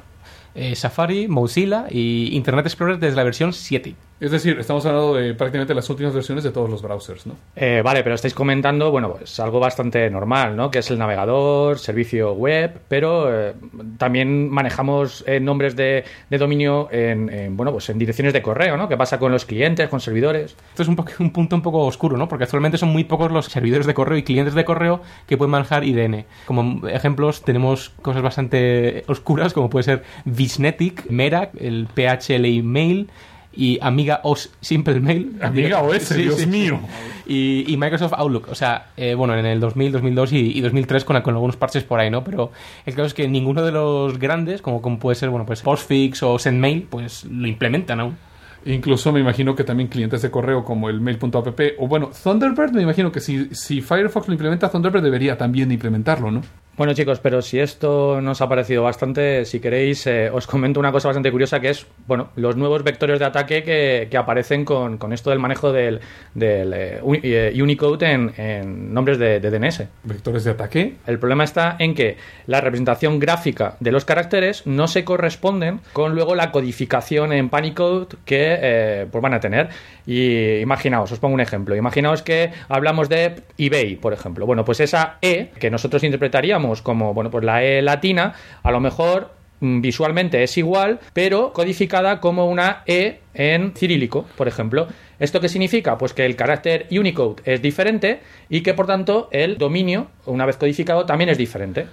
[0.55, 3.95] eh, Safari, Mozilla y Internet Explorer desde la versión 7.
[4.19, 7.35] Es decir, estamos hablando de prácticamente las últimas versiones de todos los browsers, ¿no?
[7.55, 10.71] Eh, vale, pero estáis comentando, bueno, pues algo bastante normal, ¿no?
[10.71, 13.53] Que es el navegador, servicio web, pero eh,
[13.97, 18.75] también manejamos eh, nombres de, de dominio en, en, bueno, pues en direcciones de correo,
[18.75, 18.89] ¿no?
[18.89, 20.55] ¿Qué pasa con los clientes, con servidores?
[20.69, 20.95] Esto es un
[21.31, 22.27] punto un poco oscuro, ¿no?
[22.27, 25.51] Porque actualmente son muy pocos los servidores de correo y clientes de correo que pueden
[25.51, 26.25] manejar IDN.
[26.45, 33.09] Como ejemplos tenemos cosas bastante oscuras como puede ser Visnetic, Merak, el PHL Mail
[33.57, 35.35] y Amiga OS Simple Mail.
[35.41, 36.79] Amiga OS, Dios mío.
[37.25, 38.49] Y, y Microsoft Outlook.
[38.49, 41.83] O sea, eh, bueno, en el 2000, 2002 y, y 2003 con, con algunos parches
[41.83, 42.23] por ahí, ¿no?
[42.23, 42.51] Pero
[42.85, 46.21] el caso es que ninguno de los grandes, como, como puede ser, bueno, pues Postfix
[46.23, 48.17] o SendMail, pues lo implementan aún.
[48.65, 52.83] Incluso me imagino que también clientes de correo como el mail.app o bueno, Thunderbird, me
[52.83, 56.41] imagino que si, si Firefox lo implementa, Thunderbird debería también implementarlo, ¿no?
[56.77, 60.91] Bueno chicos, pero si esto nos ha parecido bastante, si queréis eh, os comento una
[60.91, 64.99] cosa bastante curiosa que es, bueno, los nuevos vectores de ataque que, que aparecen con,
[64.99, 66.01] con esto del manejo del,
[66.35, 69.85] del eh, eh, Unicode en, en nombres de, de DNS.
[70.03, 70.97] Vectores de ataque.
[71.07, 76.13] El problema está en que la representación gráfica de los caracteres no se corresponden con
[76.13, 79.69] luego la codificación en Panicode que eh, pues van a tener.
[80.07, 81.75] Y imaginaos, os pongo un ejemplo.
[81.75, 84.45] Imaginaos que hablamos de eBay, por ejemplo.
[84.45, 88.79] Bueno, pues esa E que nosotros interpretaríamos como, bueno, pues la E latina, a lo
[88.79, 94.87] mejor mm, visualmente es igual, pero codificada como una E en cirílico, por ejemplo.
[95.19, 95.97] ¿Esto qué significa?
[95.97, 100.55] Pues que el carácter Unicode es diferente y que por tanto el dominio, una vez
[100.55, 101.87] codificado, también es diferente.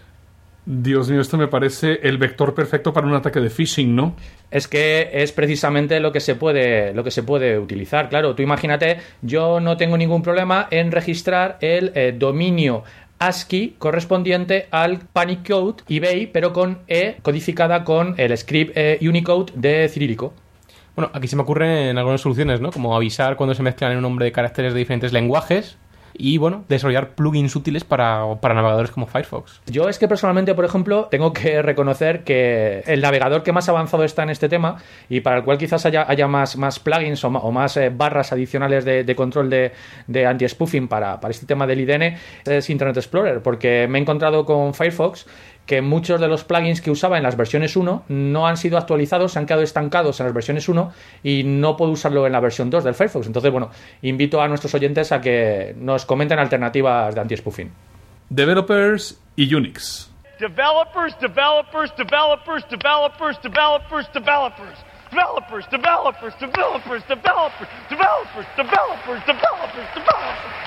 [0.66, 4.16] Dios mío, esto me parece el vector perfecto para un ataque de phishing, ¿no?
[4.50, 8.09] Es que es precisamente lo que se puede, lo que se puede utilizar.
[8.09, 12.83] Claro, tú imagínate, yo no tengo ningún problema en registrar el eh, dominio
[13.18, 19.53] ASCII correspondiente al Panic Code eBay, pero con E codificada con el script eh, Unicode
[19.55, 20.33] de cirílico.
[20.96, 22.70] Bueno, aquí se me ocurren algunas soluciones, ¿no?
[22.70, 25.77] Como avisar cuando se mezclan en un nombre de caracteres de diferentes lenguajes
[26.14, 29.61] y, bueno, desarrollar plugins útiles para, para navegadores como Firefox.
[29.66, 34.05] Yo es que personalmente, por ejemplo, tengo que reconocer que el navegador que más avanzado
[34.05, 34.77] está en este tema
[35.09, 38.85] y para el cual quizás haya, haya más, más plugins o, más eh, barras adicionales
[38.85, 39.72] de, de control de,
[40.07, 44.44] de anti-spoofing para, para este tema del IDN es Internet Explorer, porque me he encontrado
[44.44, 45.27] con Firefox
[45.66, 49.33] que muchos de los plugins que usaba en las versiones 1 no han sido actualizados,
[49.33, 52.70] se han quedado estancados en las versiones 1 y no puedo usarlo en la versión
[52.70, 53.27] 2 del Firefox.
[53.27, 53.70] Entonces, bueno,
[54.03, 57.72] invito a nuestros oyentes a que nos comenten alternativas de anti-spoofing.
[58.29, 60.11] Developers y Unix.
[60.38, 64.79] Developers, developers, developers, developers, developers, developers.
[65.11, 70.64] Developers, developers, developers, developers, developers, developers, developers, developers.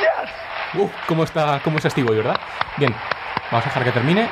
[0.00, 0.49] Yes!
[0.74, 2.38] Uf, ¿cómo está, cómo está Steve hoy, verdad?
[2.76, 2.94] Bien,
[3.50, 4.28] vamos a dejar que termine.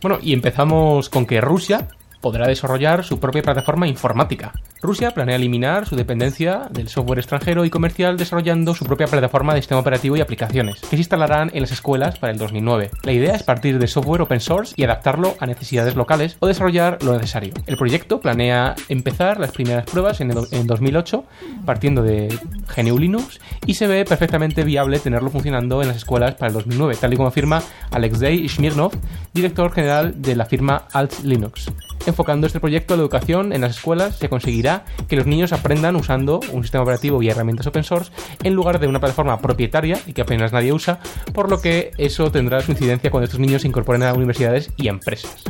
[0.00, 1.88] Bueno, y empezamos con que Rusia
[2.20, 4.52] podrá desarrollar su propia plataforma informática.
[4.80, 9.60] Rusia planea eliminar su dependencia del software extranjero y comercial desarrollando su propia plataforma de
[9.60, 12.90] sistema operativo y aplicaciones, que se instalarán en las escuelas para el 2009.
[13.02, 17.02] La idea es partir de software open source y adaptarlo a necesidades locales o desarrollar
[17.02, 17.54] lo necesario.
[17.66, 21.24] El proyecto planea empezar las primeras pruebas en, en 2008
[21.64, 22.28] partiendo de
[22.76, 26.96] GNU Linux y se ve perfectamente viable tenerlo funcionando en las escuelas para el 2009,
[27.00, 28.92] tal y como afirma Alexei Smirnov,
[29.34, 31.70] director general de la firma Alt Linux.
[32.06, 35.96] Enfocando este proyecto a la educación en las escuelas, se conseguirá que los niños aprendan
[35.96, 40.12] usando un sistema operativo y herramientas open source en lugar de una plataforma propietaria y
[40.12, 41.00] que apenas nadie usa,
[41.32, 44.88] por lo que eso tendrá su incidencia cuando estos niños se incorporen a universidades y
[44.88, 45.44] empresas.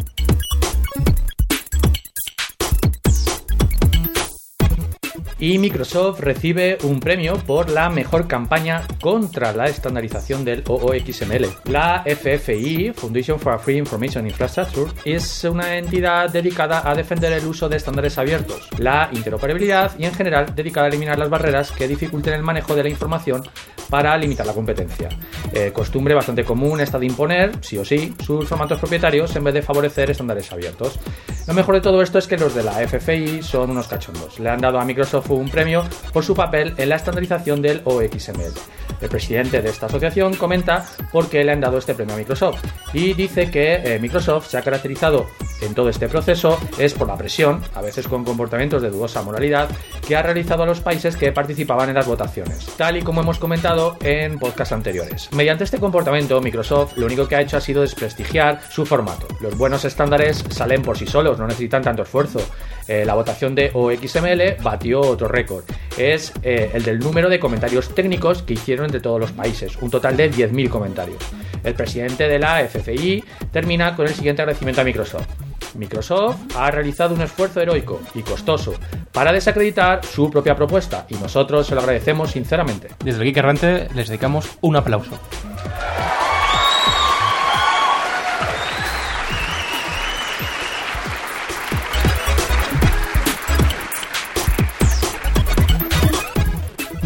[5.40, 11.46] Y Microsoft recibe un premio por la mejor campaña contra la estandarización del OOXML.
[11.70, 17.68] La FFI, Foundation for Free Information Infrastructure, es una entidad dedicada a defender el uso
[17.68, 22.34] de estándares abiertos, la interoperabilidad y en general dedicada a eliminar las barreras que dificulten
[22.34, 23.42] el manejo de la información
[23.88, 25.08] para limitar la competencia.
[25.52, 29.54] Eh, costumbre bastante común esta de imponer, sí o sí, sus formatos propietarios en vez
[29.54, 30.98] de favorecer estándares abiertos.
[31.46, 34.38] Lo mejor de todo esto es que los de la FFI son unos cachondos.
[34.38, 38.87] Le han dado a Microsoft un premio por su papel en la estandarización del OXML.
[39.00, 42.64] El presidente de esta asociación comenta por qué le han dado este premio a Microsoft
[42.92, 45.26] y dice que eh, Microsoft se ha caracterizado
[45.60, 49.68] en todo este proceso es por la presión, a veces con comportamientos de dudosa moralidad,
[50.06, 53.38] que ha realizado a los países que participaban en las votaciones, tal y como hemos
[53.38, 55.28] comentado en podcasts anteriores.
[55.32, 59.26] Mediante este comportamiento, Microsoft lo único que ha hecho ha sido desprestigiar su formato.
[59.40, 62.40] Los buenos estándares salen por sí solos, no necesitan tanto esfuerzo.
[62.88, 65.64] Eh, la votación de OXML batió otro récord.
[65.96, 69.90] Es eh, el del número de comentarios técnicos que hicieron entre todos los países, un
[69.90, 71.22] total de 10.000 comentarios.
[71.62, 73.22] El presidente de la FCI
[73.52, 75.26] termina con el siguiente agradecimiento a Microsoft.
[75.74, 78.72] Microsoft ha realizado un esfuerzo heroico y costoso
[79.12, 82.88] para desacreditar su propia propuesta y nosotros se lo agradecemos sinceramente.
[83.04, 85.18] Desde el Geek les dedicamos un aplauso.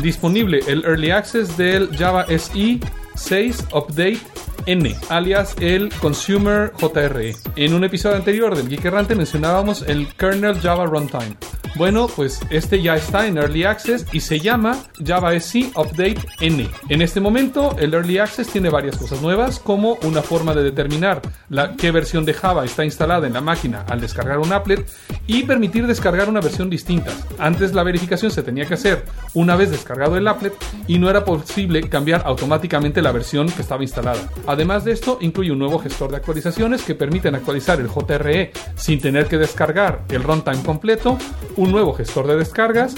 [0.03, 2.81] Disponible el Early Access del Java SE
[3.15, 4.21] 6 Update
[4.67, 7.35] N, alias el Consumer JRE.
[7.57, 11.37] En un episodio anterior del Geek Errante mencionábamos el Kernel Java Runtime.
[11.75, 16.69] Bueno, pues este ya está en Early Access y se llama Java SE Update N.
[16.91, 21.23] En este momento, el Early Access tiene varias cosas nuevas, como una forma de determinar
[21.49, 24.87] la, qué versión de Java está instalada en la máquina al descargar un applet
[25.27, 27.11] y permitir descargar una versión distinta.
[27.39, 30.53] Antes la verificación se tenía que hacer una vez descargado el applet
[30.87, 34.21] y no era posible cambiar automáticamente la versión que estaba instalada.
[34.53, 39.01] Además de esto, incluye un nuevo gestor de actualizaciones que permiten actualizar el JRE sin
[39.01, 41.17] tener que descargar el runtime completo,
[41.57, 42.95] un nuevo gestor de descargas,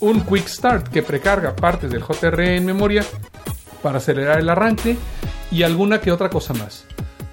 [0.00, 3.04] un Quick Start que precarga partes del JRE en memoria
[3.82, 4.96] para acelerar el arranque
[5.50, 6.86] y alguna que otra cosa más.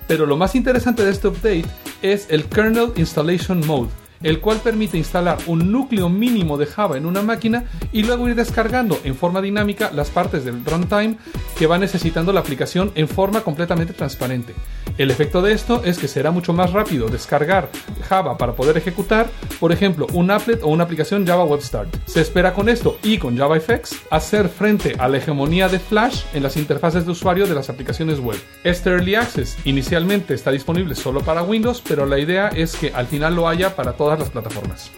[0.05, 1.65] Pero lo más interesante de este update
[2.01, 3.87] es el Kernel Installation Mode,
[4.23, 8.35] el cual permite instalar un núcleo mínimo de Java en una máquina y luego ir
[8.35, 11.17] descargando en forma dinámica las partes del runtime
[11.57, 14.53] que va necesitando la aplicación en forma completamente transparente.
[14.97, 17.69] El efecto de esto es que será mucho más rápido descargar
[18.07, 19.29] Java para poder ejecutar,
[19.59, 21.89] por ejemplo, un applet o una aplicación Java Web Start.
[22.05, 26.43] Se espera con esto y con JavaFX hacer frente a la hegemonía de Flash en
[26.43, 28.37] las interfaces de usuario de las aplicaciones web.
[28.63, 33.07] Este Early Access inicialmente está disponible solo para Windows, pero la idea es que al
[33.07, 34.91] final lo haya para todas las plataformas.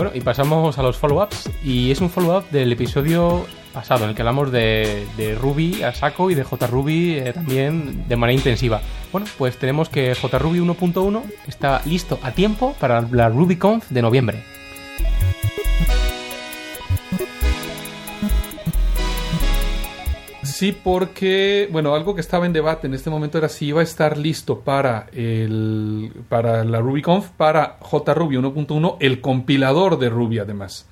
[0.00, 1.50] Bueno, y pasamos a los follow-ups.
[1.62, 3.44] Y es un follow-up del episodio
[3.74, 8.16] pasado, en el que hablamos de, Ruby a saco y de JRuby eh, también de
[8.16, 8.80] manera intensiva.
[9.12, 14.42] Bueno, pues tenemos que JRuby 1.1 está listo a tiempo para la RubyConf de noviembre.
[20.60, 23.82] Sí, porque, bueno, algo que estaba en debate en este momento era si iba a
[23.82, 30.86] estar listo para, el, para la RubyConf, para JRuby 1.1, el compilador de Ruby además.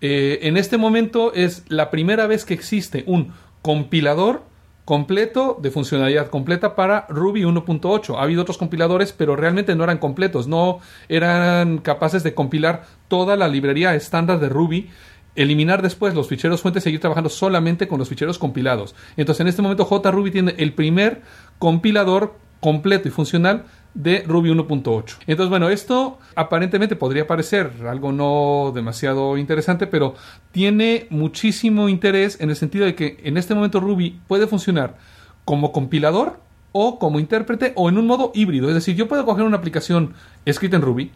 [0.00, 3.32] Eh, en este momento es la primera vez que existe un
[3.62, 4.42] compilador
[4.84, 8.16] completo de funcionalidad completa para Ruby 1.8.
[8.18, 13.36] Ha habido otros compiladores, pero realmente no eran completos, no eran capaces de compilar toda
[13.36, 14.90] la librería estándar de Ruby
[15.34, 18.94] eliminar después los ficheros fuentes y seguir trabajando solamente con los ficheros compilados.
[19.16, 21.22] Entonces, en este momento JRuby tiene el primer
[21.58, 23.64] compilador completo y funcional
[23.94, 25.16] de Ruby 1.8.
[25.26, 30.14] Entonces, bueno, esto aparentemente podría parecer algo no demasiado interesante, pero
[30.50, 34.96] tiene muchísimo interés en el sentido de que en este momento Ruby puede funcionar
[35.44, 36.40] como compilador
[36.72, 38.68] o como intérprete o en un modo híbrido.
[38.68, 40.14] Es decir, yo puedo coger una aplicación
[40.46, 41.10] escrita en Ruby,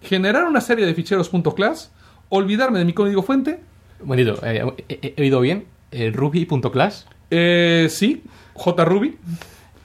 [0.00, 1.90] generar una serie de ficheros .class,
[2.32, 3.60] olvidarme de mi código fuente.
[4.02, 5.66] Bonito, eh, he, oído bien.
[5.90, 7.06] Eh, Ruby.class.
[7.30, 9.18] Eh, sí, JRuby.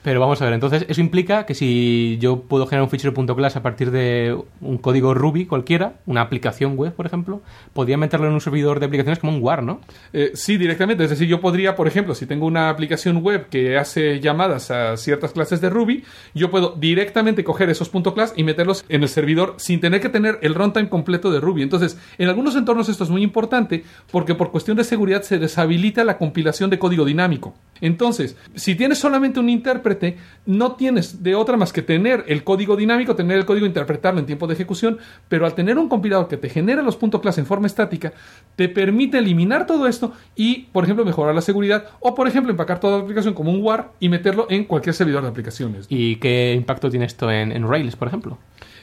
[0.08, 3.56] Pero vamos a ver, entonces eso implica que si yo puedo generar un fichero .class
[3.56, 7.42] a partir de un código Ruby cualquiera, una aplicación web, por ejemplo,
[7.74, 9.82] podría meterlo en un servidor de aplicaciones como un WAR, ¿no?
[10.14, 11.04] Eh, sí, directamente.
[11.04, 14.96] Es decir, yo podría, por ejemplo, si tengo una aplicación web que hace llamadas a
[14.96, 19.56] ciertas clases de Ruby, yo puedo directamente coger esos .class y meterlos en el servidor
[19.58, 21.60] sin tener que tener el runtime completo de Ruby.
[21.60, 26.02] Entonces, en algunos entornos esto es muy importante porque por cuestión de seguridad se deshabilita
[26.02, 27.52] la compilación de código dinámico.
[27.82, 29.97] Entonces, si tienes solamente un intérprete,
[30.46, 34.26] no tienes de otra más que tener el código dinámico, tener el código, interpretarlo en
[34.26, 37.46] tiempo de ejecución, pero al tener un compilador que te genera los puntos clase en
[37.46, 38.12] forma estática,
[38.56, 42.80] te permite eliminar todo esto y, por ejemplo, mejorar la seguridad o, por ejemplo, empacar
[42.80, 45.86] toda la aplicación como un WAR y meterlo en cualquier servidor de aplicaciones.
[45.88, 48.38] ¿Y qué impacto tiene esto en, en Rails, por ejemplo?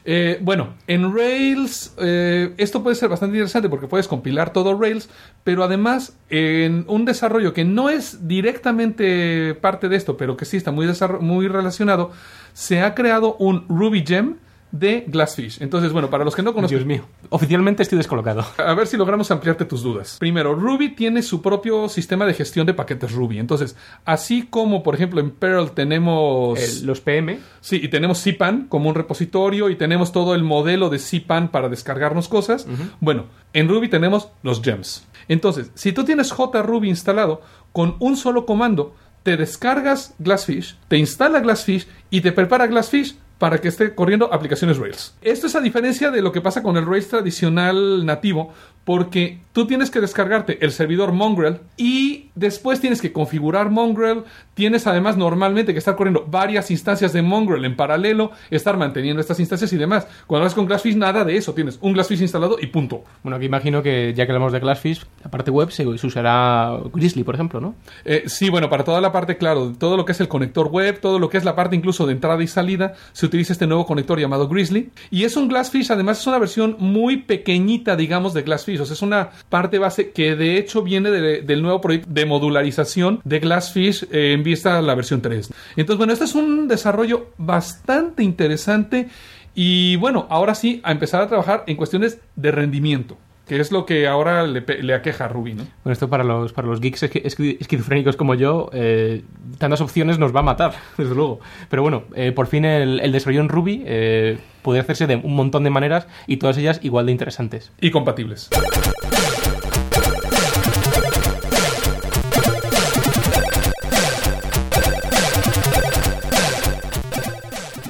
[0.07, 5.09] Eh, bueno, en Rails eh, esto puede ser bastante interesante porque puedes compilar todo Rails,
[5.43, 10.57] pero además en un desarrollo que no es directamente parte de esto, pero que sí
[10.57, 10.87] está muy,
[11.21, 12.11] muy relacionado,
[12.53, 14.35] se ha creado un Ruby Gem
[14.79, 15.61] de Glassfish.
[15.61, 16.77] Entonces, bueno, para los que no conocen...
[16.77, 18.45] Dios mío, oficialmente estoy descolocado.
[18.57, 20.17] A ver si logramos ampliarte tus dudas.
[20.19, 23.39] Primero, Ruby tiene su propio sistema de gestión de paquetes Ruby.
[23.39, 26.59] Entonces, así como, por ejemplo, en Perl tenemos...
[26.81, 27.39] El- los PM.
[27.61, 31.69] Sí, y tenemos CPAN como un repositorio y tenemos todo el modelo de CPAN para
[31.69, 32.67] descargarnos cosas.
[32.99, 35.07] Bueno, en Ruby tenemos los gems.
[35.27, 41.39] Entonces, si tú tienes JRuby instalado, con un solo comando te descargas Glassfish, te instala
[41.39, 45.15] Glassfish y te prepara Glassfish para que esté corriendo aplicaciones Rails.
[45.21, 48.53] Esto es a diferencia de lo que pasa con el Rails tradicional nativo,
[48.85, 54.23] porque tú tienes que descargarte el servidor Mongrel y después tienes que configurar Mongrel.
[54.53, 59.39] Tienes además normalmente que estar corriendo varias instancias de Mongrel en paralelo, estar manteniendo estas
[59.39, 60.07] instancias y demás.
[60.27, 61.53] Cuando vas con Glassfish, nada de eso.
[61.53, 63.03] Tienes un Glassfish instalado y punto.
[63.23, 67.23] Bueno, aquí imagino que ya que hablamos de Glassfish, la parte web se, usará Grizzly,
[67.23, 67.75] por ejemplo, ¿no?
[68.05, 70.99] Eh, sí, bueno, para toda la parte, claro, todo lo que es el conector web,
[70.99, 73.85] todo lo que es la parte incluso de entrada y salida, se utiliza este nuevo
[73.85, 74.89] conector llamado Grizzly.
[75.11, 78.79] Y es un Glassfish, además es una versión muy pequeñita, digamos, de Glassfish.
[78.81, 82.25] O sea, es una parte base que de hecho viene de- del nuevo proyecto de
[82.25, 85.49] modularización de Glassfish en vista a la versión 3.
[85.75, 89.07] Entonces, bueno, este es un desarrollo bastante interesante.
[89.53, 93.17] Y bueno, ahora sí, a empezar a trabajar en cuestiones de rendimiento.
[93.47, 95.63] Que es lo que ahora le, le aqueja a Ruby, ¿no?
[95.83, 99.21] Bueno, esto para los, para los geeks esqui- esqui- esquizofrénicos como yo, eh,
[99.59, 101.39] tantas opciones nos va a matar, desde luego.
[101.69, 105.35] Pero bueno, eh, por fin el, el desarrollo en Ruby eh, puede hacerse de un
[105.35, 107.71] montón de maneras y todas ellas igual de interesantes.
[107.79, 108.49] Y compatibles.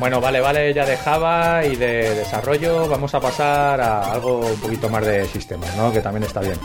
[0.05, 4.59] Bueno, vale, vale, ya de Java y de desarrollo, vamos a pasar a algo un
[4.59, 5.91] poquito más de sistemas, ¿no?
[5.91, 6.59] Que también está bien.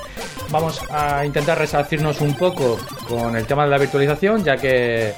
[0.51, 5.15] Vamos a intentar resarcirnos un poco con el tema de la virtualización, ya que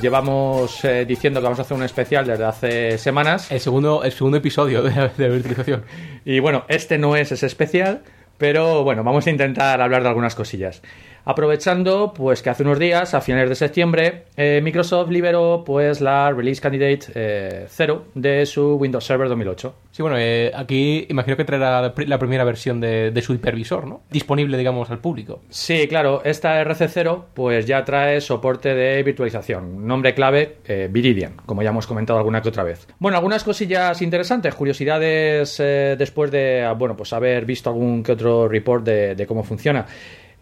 [0.00, 3.52] llevamos eh, diciendo que vamos a hacer un especial desde hace semanas.
[3.52, 5.84] El segundo, el segundo episodio de virtualización.
[6.24, 8.00] Y bueno, este no es ese especial,
[8.38, 10.80] pero bueno, vamos a intentar hablar de algunas cosillas.
[11.26, 16.30] Aprovechando, pues que hace unos días, a finales de septiembre, eh, Microsoft liberó pues la
[16.30, 19.74] Release Candidate eh, 0 de su Windows Server 2008.
[19.90, 23.34] Sí, bueno, eh, aquí imagino que traerá la pri- la primera versión de, de su
[23.34, 24.02] hipervisor, ¿no?
[24.08, 25.40] Disponible, digamos, al público.
[25.50, 29.84] Sí, claro, esta RC0 pues ya trae soporte de virtualización.
[29.84, 32.86] Nombre clave, eh, Viridian, como ya hemos comentado alguna que otra vez.
[33.00, 38.12] Bueno, algunas cosillas interesantes, curiosidades eh, después de, ah, bueno, pues haber visto algún que
[38.12, 39.84] otro report de, de cómo funciona.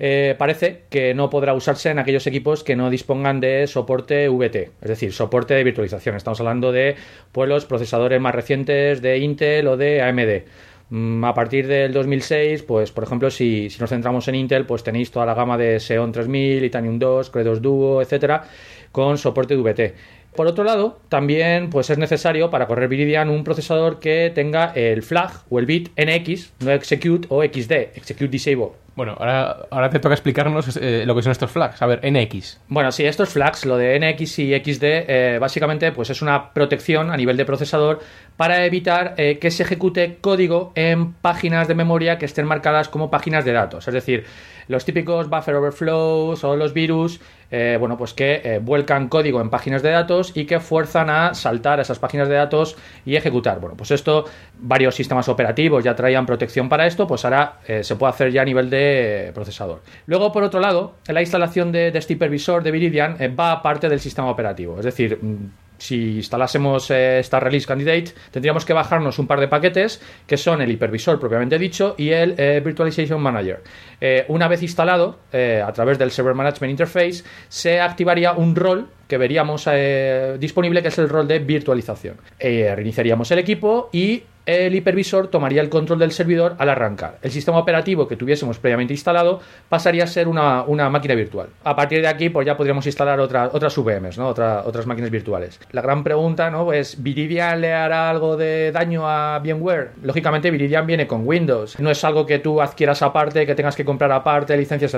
[0.00, 4.70] Eh, parece que no podrá usarse en aquellos equipos que no dispongan de soporte VT,
[4.82, 6.16] es decir, soporte de virtualización.
[6.16, 6.97] Estamos hablando de
[7.30, 10.45] pues, los procesadores más recientes de Intel o de AMD.
[10.90, 15.11] Mm, A partir del 2006, pues por ejemplo, si, nos centramos en Intel, pues tenéis
[15.11, 18.45] toda la gama de Xeon 3000, Titanium 2, Cray 2 Duo, etcétera,
[18.92, 19.95] con soporte VT.
[20.34, 25.03] Por otro lado, también pues es necesario para correr Viridian un procesador que tenga el
[25.05, 29.99] flag o el bit NX, no execute o XD, execute disable, Bueno, ahora, ahora te
[29.99, 31.82] toca explicarnos eh, lo que son estos flags.
[31.82, 32.61] A ver, NX.
[32.68, 37.11] Bueno, sí, estos flags, lo de NX y XD, eh, básicamente pues es una protección
[37.11, 38.01] a nivel de procesador
[38.36, 43.11] para evitar eh, que se ejecute código en páginas de memoria que estén marcadas como
[43.11, 43.88] páginas de datos.
[43.88, 44.24] Es decir,
[44.68, 49.50] los típicos buffer overflows o los virus, eh, bueno, pues que eh, vuelcan código en
[49.50, 53.60] páginas de datos y que fuerzan a saltar esas páginas de datos y ejecutar.
[53.60, 54.24] Bueno, pues esto,
[54.58, 58.42] varios sistemas operativos ya traían protección para esto, pues ahora eh, se puede hacer ya
[58.42, 59.82] a nivel de procesador.
[60.06, 64.30] Luego, por otro lado, la instalación de, este hipervisor de Viridian va aparte del sistema
[64.30, 64.78] operativo.
[64.78, 69.49] Es decir, mm, si instalásemos eh, esta release candidate, tendríamos que bajarnos un par de
[69.49, 73.62] paquetes que son el hipervisor propiamente dicho y el eh, virtualization manager.
[74.01, 79.18] Eh, una vez instalado, a través del server management interface, se activaría un rol que
[79.18, 82.16] veríamos eh, disponible, que es el rol de virtualización.
[82.38, 87.16] Eh, reiniciaríamos el equipo y el hipervisor tomaría el control del servidor al arrancar.
[87.22, 89.40] El sistema operativo que tuviésemos previamente instalado
[89.70, 91.48] pasaría a ser una, una máquina virtual.
[91.64, 94.28] A partir de aquí, pues ya podríamos instalar otra- otras VMs, ¿no?
[94.28, 95.59] Otra- otras máquinas virtuales.
[95.72, 96.74] La gran pregunta, ¿no?
[96.74, 99.92] Es, ¿Viridian le hará algo de daño a VMware?
[100.02, 101.78] Lógicamente, Viridian viene con Windows.
[101.80, 104.94] No es algo que tú adquieras aparte, que tengas que comprar aparte, licencias.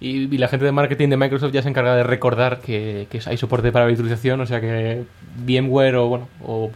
[0.00, 3.20] Y, y la gente de marketing de Microsoft ya se encarga de recordar que, que
[3.26, 5.04] hay soporte para virtualización, o sea que
[5.46, 6.70] VMware o, bueno, o,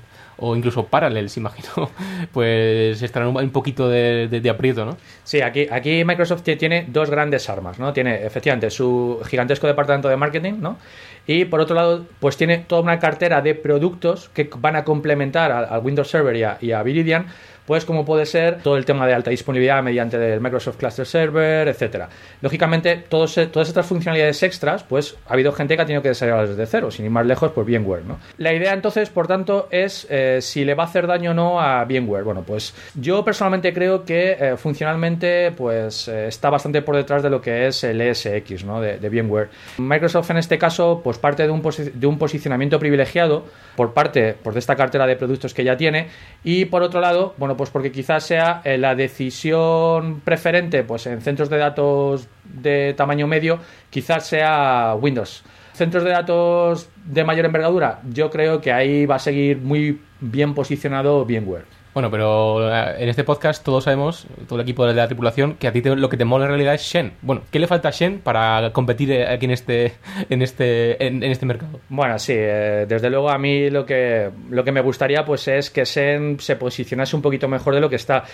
[0.57, 1.91] incluso Parallels, imagino,
[2.33, 4.97] pues estarán un, poquito de, de- aprieto, ¿no?
[5.25, 7.93] Sí, aquí, aquí Microsoft tie- tiene dos grandes armas, ¿no?
[7.93, 10.79] Tiene efectivamente su gigantesco departamento de marketing, ¿no?
[11.27, 15.53] Y por otro lado, pues tiene toda una cartera de productos que van a complementar
[15.53, 17.27] al Windows Server y a, y a Viridian,
[17.67, 21.69] pues como puede ser todo el tema de alta disponibilidad mediante el Microsoft Cluster Server,
[21.69, 22.09] etcétera.
[22.41, 26.67] Lógicamente, todas estas funcionalidades extras, pues ha habido gente que ha tenido que desarrollarlas desde
[26.67, 28.19] cero, sin ir más lejos, por VMware, ¿no?
[28.39, 31.61] La idea entonces, por tanto, es eh, si le va a hacer daño o no
[31.61, 32.25] a VMware.
[32.25, 37.31] Bueno, pues yo personalmente creo que eh, funcionalmente pues eh, está bastante por detrás de
[37.31, 38.81] lo que es el ESX, ¿no?
[38.81, 39.49] De, de VMware.
[39.79, 41.63] Microsoft en este caso, pues parte de un,
[41.95, 43.45] de un posicionamiento privilegiado
[43.77, 46.09] por parte pues, de esta cartera de productos que ya tiene
[46.45, 51.21] y por otro lado, bueno, pues porque quizás sea eh, la decisión preferente pues en
[51.21, 53.59] centros de datos de tamaño medio,
[53.91, 55.43] quizás sea Windows.
[55.73, 60.55] Centros de datos de mayor envergadura, yo creo que ahí va a seguir muy bien
[60.55, 61.82] posicionado VMware.
[61.95, 65.69] Bueno, pero eh, en este podcast todos sabemos, todo el equipo de la tripulación, que
[65.69, 67.13] a ti te- lo que te mola en realidad es Shen.
[67.21, 69.93] Bueno, ¿qué le falta a Shen para competir eh, aquí en este,
[70.31, 71.81] en este, en, este mercado?
[71.91, 75.69] Bueno, sí, eh, desde luego a mí lo que, lo que me gustaría pues es
[75.69, 78.25] que Sen se posicionase un poquito mejor de lo que está.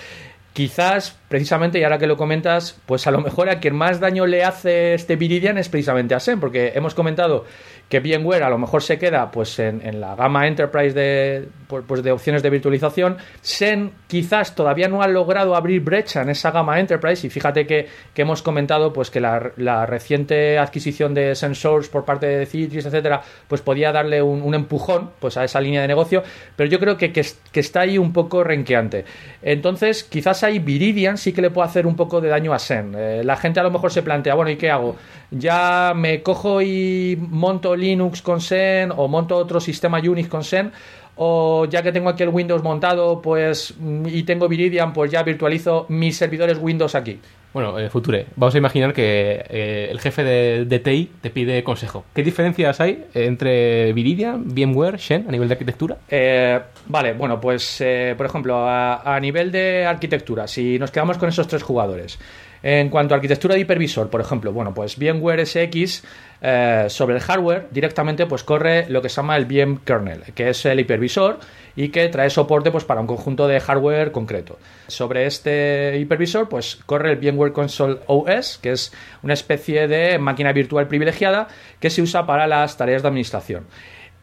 [0.53, 4.27] Quizás, precisamente, y ahora que lo comentas, pues a lo mejor a quien más daño
[4.27, 7.45] le hace este Viridian es precisamente a Sen, porque hemos comentado
[7.89, 12.03] que VMware a lo mejor se queda pues en, la gama Enterprise de, pues, pues,
[12.03, 13.17] de opciones de virtualización.
[13.41, 17.89] Sen quizás todavía no ha logrado abrir brecha en esa gama Enterprise y fíjate que,
[18.15, 23.23] que hemos comentado pues que la, reciente adquisición de Sensors por parte de Citrix, etcétera,
[23.47, 26.23] pues podía darle un, empujón pues a esa línea de negocio,
[26.57, 29.05] pero yo creo que, que está ahí un poco renqueante.
[29.43, 32.95] Entonces, quizás ahí Viridian sí que le puede hacer un poco de daño a Sen.
[32.97, 34.97] Eh, la gente a lo mejor se plantea, bueno, ¿y qué hago?
[35.31, 40.73] ¿Ya me cojo y monto Linux con Sen o monto otro sistema Unix con Sen?
[41.17, 45.23] O ya que tengo aquí el Windows montado, pues mm, y tengo Viridian, pues ya
[45.23, 47.21] virtualizo mis servidores Windows aquí.
[47.53, 51.65] Bueno, eh, Future, vamos a imaginar que eh, el jefe de, de TI te pide
[51.65, 52.05] consejo.
[52.15, 55.97] ¿Qué diferencias hay entre Viridian, VMware, Shen a nivel de arquitectura?
[56.09, 61.31] Eh, vale, bueno, pues eh, por ejemplo, a nivel de arquitectura, si nos quedamos con
[61.31, 62.19] esos tres jugadores,
[62.63, 66.03] en cuanto a arquitectura de hipervisor, por ejemplo, bueno, pues VMware SX
[66.41, 70.51] eh, sobre el hardware directamente pues corre lo que se llama el VM kernel, que
[70.51, 71.41] es el hipervisor
[71.75, 74.59] y que trae soporte pues para un conjunto de hardware concreto.
[74.87, 78.93] Sobre este hipervisor pues corre el VMware Console OS, que es
[79.23, 81.49] una especie de máquina virtual privilegiada
[81.81, 83.67] que se usa para las tareas de administración.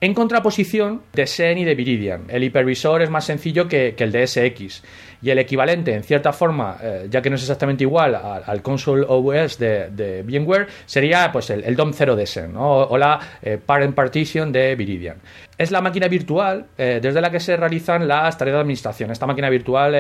[0.01, 4.11] En contraposición de Xen y de Viridian, el hipervisor es más sencillo que, que el
[4.11, 4.83] de SX
[5.25, 9.03] y el equivalente, en cierta forma, eh, ya que no es exactamente igual al, console
[9.09, 12.81] OS de, VMware, sería pues el, DOM 0 de Xen ¿no?
[12.81, 15.17] o, la eh, Parent Partition de Viridian.
[15.57, 19.09] Es la máquina virtual eh, desde la que se realizan las tareas de administración.
[19.09, 19.93] Esta máquina virtual,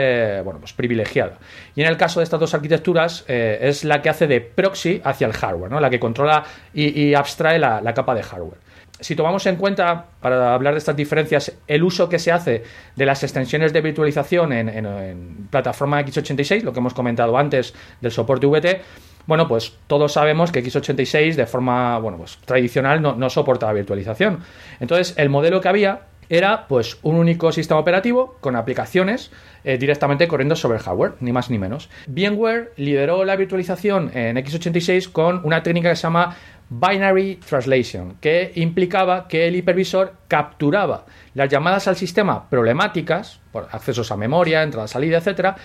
[0.43, 1.39] bueno, pues privilegiada.
[1.73, 5.25] Y en el caso de estas dos arquitecturas, es la que hace de proxy hacia
[5.25, 8.64] el hardware, la que controla y, abstrae la capa de hardware
[8.99, 12.63] si tomamos en cuenta, para hablar de estas diferencias, el uso que se hace
[12.95, 18.47] de las extensiones de virtualización en, plataforma x86, lo que hemos comentado antes del soporte
[18.47, 18.81] VT,
[19.27, 23.73] bueno, pues todos sabemos que x86 de forma bueno, pues, tradicional no, no soporta la
[23.73, 24.39] virtualización.
[24.79, 29.31] Entonces, el modelo que había era pues un único sistema operativo con aplicaciones
[29.63, 31.89] eh, directamente corriendo sobre el hardware, ni más ni menos.
[32.07, 36.35] VMware lideró la virtualización en x86 con una técnica que se llama
[36.69, 44.11] Binary Translation, que implicaba que el hipervisor capturaba las llamadas al sistema problemáticas, por accesos
[44.11, 45.55] a memoria, entrada, salida, etcétera,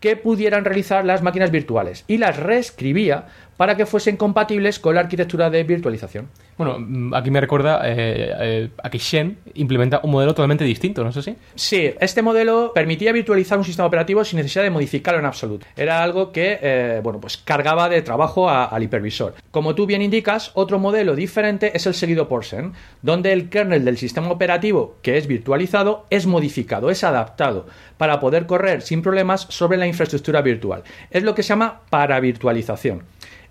[0.00, 3.26] que pudieran realizar las máquinas virtuales y las reescribía
[3.56, 6.28] para que fuesen compatibles con la arquitectura de virtualización.
[6.56, 11.02] Bueno, mm, aquí me recuerda eh, eh, a que Shen implementa un modelo totalmente distinto,
[11.02, 11.34] ¿no es así?
[11.54, 15.66] Sí, este modelo permitía virtualizar un sistema operativo sin necesidad de modificarlo en absoluto.
[15.76, 19.34] Era algo que, eh, bueno, pues cargaba de trabajo al hipervisor.
[19.50, 23.84] Como tú bien indicas, otro modelo diferente es el seguido por Xen, donde el kernel
[23.84, 29.46] del sistema operativo que es virtualizado es modificado, es adaptado para poder correr sin problemas
[29.50, 30.82] sobre la infraestructura virtual.
[31.10, 33.04] Es lo que se llama paravirtualización.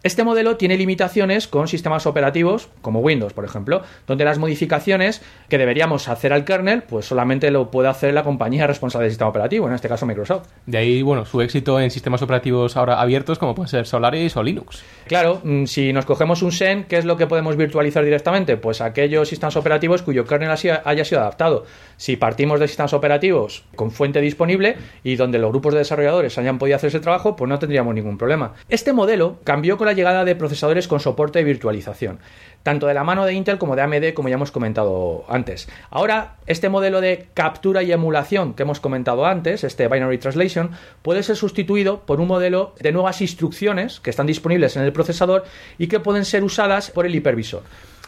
[0.04, 5.58] Este modelo tiene limitaciones con sistemas operativos como Windows, por ejemplo, donde las modificaciones que
[5.58, 9.66] deberíamos hacer al kernel, pues solamente lo puede hacer la compañía responsable del sistema operativo,
[9.66, 10.49] en este caso Microsoft.
[10.66, 14.43] De ahí, bueno, su éxito en sistemas operativos ahora abiertos como pueden ser Solaris o
[14.43, 14.84] Linux.
[15.08, 18.58] Claro, mm, si nos cogemos un Xen, ¿qué es lo que podemos virtualizar directamente?
[18.58, 20.51] Pues aquellos sistemas operativos cuyo kernel
[20.84, 21.64] haya sido adaptado.
[21.95, 26.58] Si partimos de sistemas operativos con fuente disponible y donde los grupos de desarrolladores hayan
[26.58, 28.51] podido hacer ese trabajo, pues no tendríamos ningún problema.
[28.68, 32.19] Este modelo cambió con la llegada de procesadores con soporte de virtualización,
[32.63, 35.67] tanto de la mano de Intel como de AMD, como ya hemos comentado antes.
[35.89, 40.71] Ahora, este modelo de captura y emulación que hemos comentado antes, este Binary Translation,
[41.01, 45.43] puede ser sustituido por un modelo de nuevas instrucciones que están disponibles en el procesador
[45.77, 47.63] y que pueden ser usadas por el hipervisor.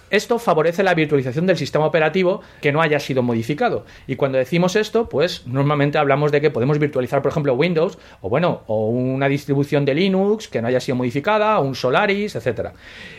[0.10, 3.86] Esto favorece la virtualización del sistema operativo que no haya sido modificado.
[4.08, 8.30] Y cuando decimos esto, pues normalmente hablamos de que podemos virtualizar, por ejemplo, Windows o
[8.30, 12.74] bueno, o una distribución de Linux que no haya sido modificada, o un Solaris, etcétera.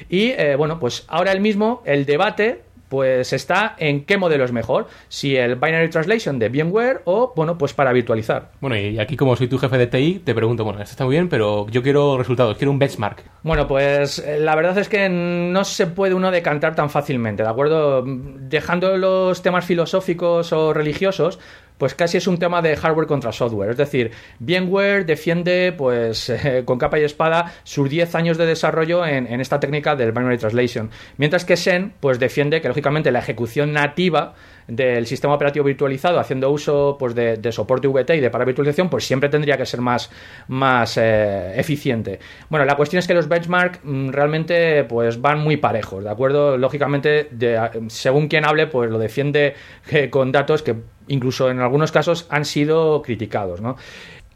[0.09, 4.53] Y eh, bueno, pues ahora el mismo el debate pues está en qué modelo es
[4.53, 8.51] mejor, si el binary translation de VMware o bueno, pues para virtualizar.
[8.61, 11.15] Bueno, y aquí como soy tu jefe de TI, te pregunto, bueno, esto está muy
[11.15, 13.25] bien, pero yo quiero resultados, quiero un benchmark.
[13.43, 17.49] Bueno, pues eh, la verdad es que no se puede uno decantar tan fácilmente, ¿de
[17.49, 18.05] acuerdo?
[18.07, 21.39] Dejando los temas filosóficos o religiosos,
[21.79, 23.71] pues casi es un tema de hardware contra software.
[23.71, 24.11] Es decir,
[24.41, 29.41] VMware defiende, pues, eh, con capa y espada, sus 10 años de desarrollo en, en
[29.41, 30.91] esta técnica del binary translation.
[31.17, 34.35] Mientras que Xen, pues, defiende que, lógicamente, la ejecución nativa
[34.69, 39.29] del sistema operativo virtualizado haciendo uso pues de, soporte VT y de paravirtualización pues siempre
[39.29, 40.11] tendría que ser más,
[40.49, 45.57] más eh, eficiente bueno la cuestión es que los benchmark mm, realmente pues van muy
[45.57, 49.55] parejos de acuerdo lógicamente de, según quien hable pues lo defiende
[49.91, 50.75] eh, con datos que
[51.09, 53.77] incluso en algunos casos han sido criticados ¿no?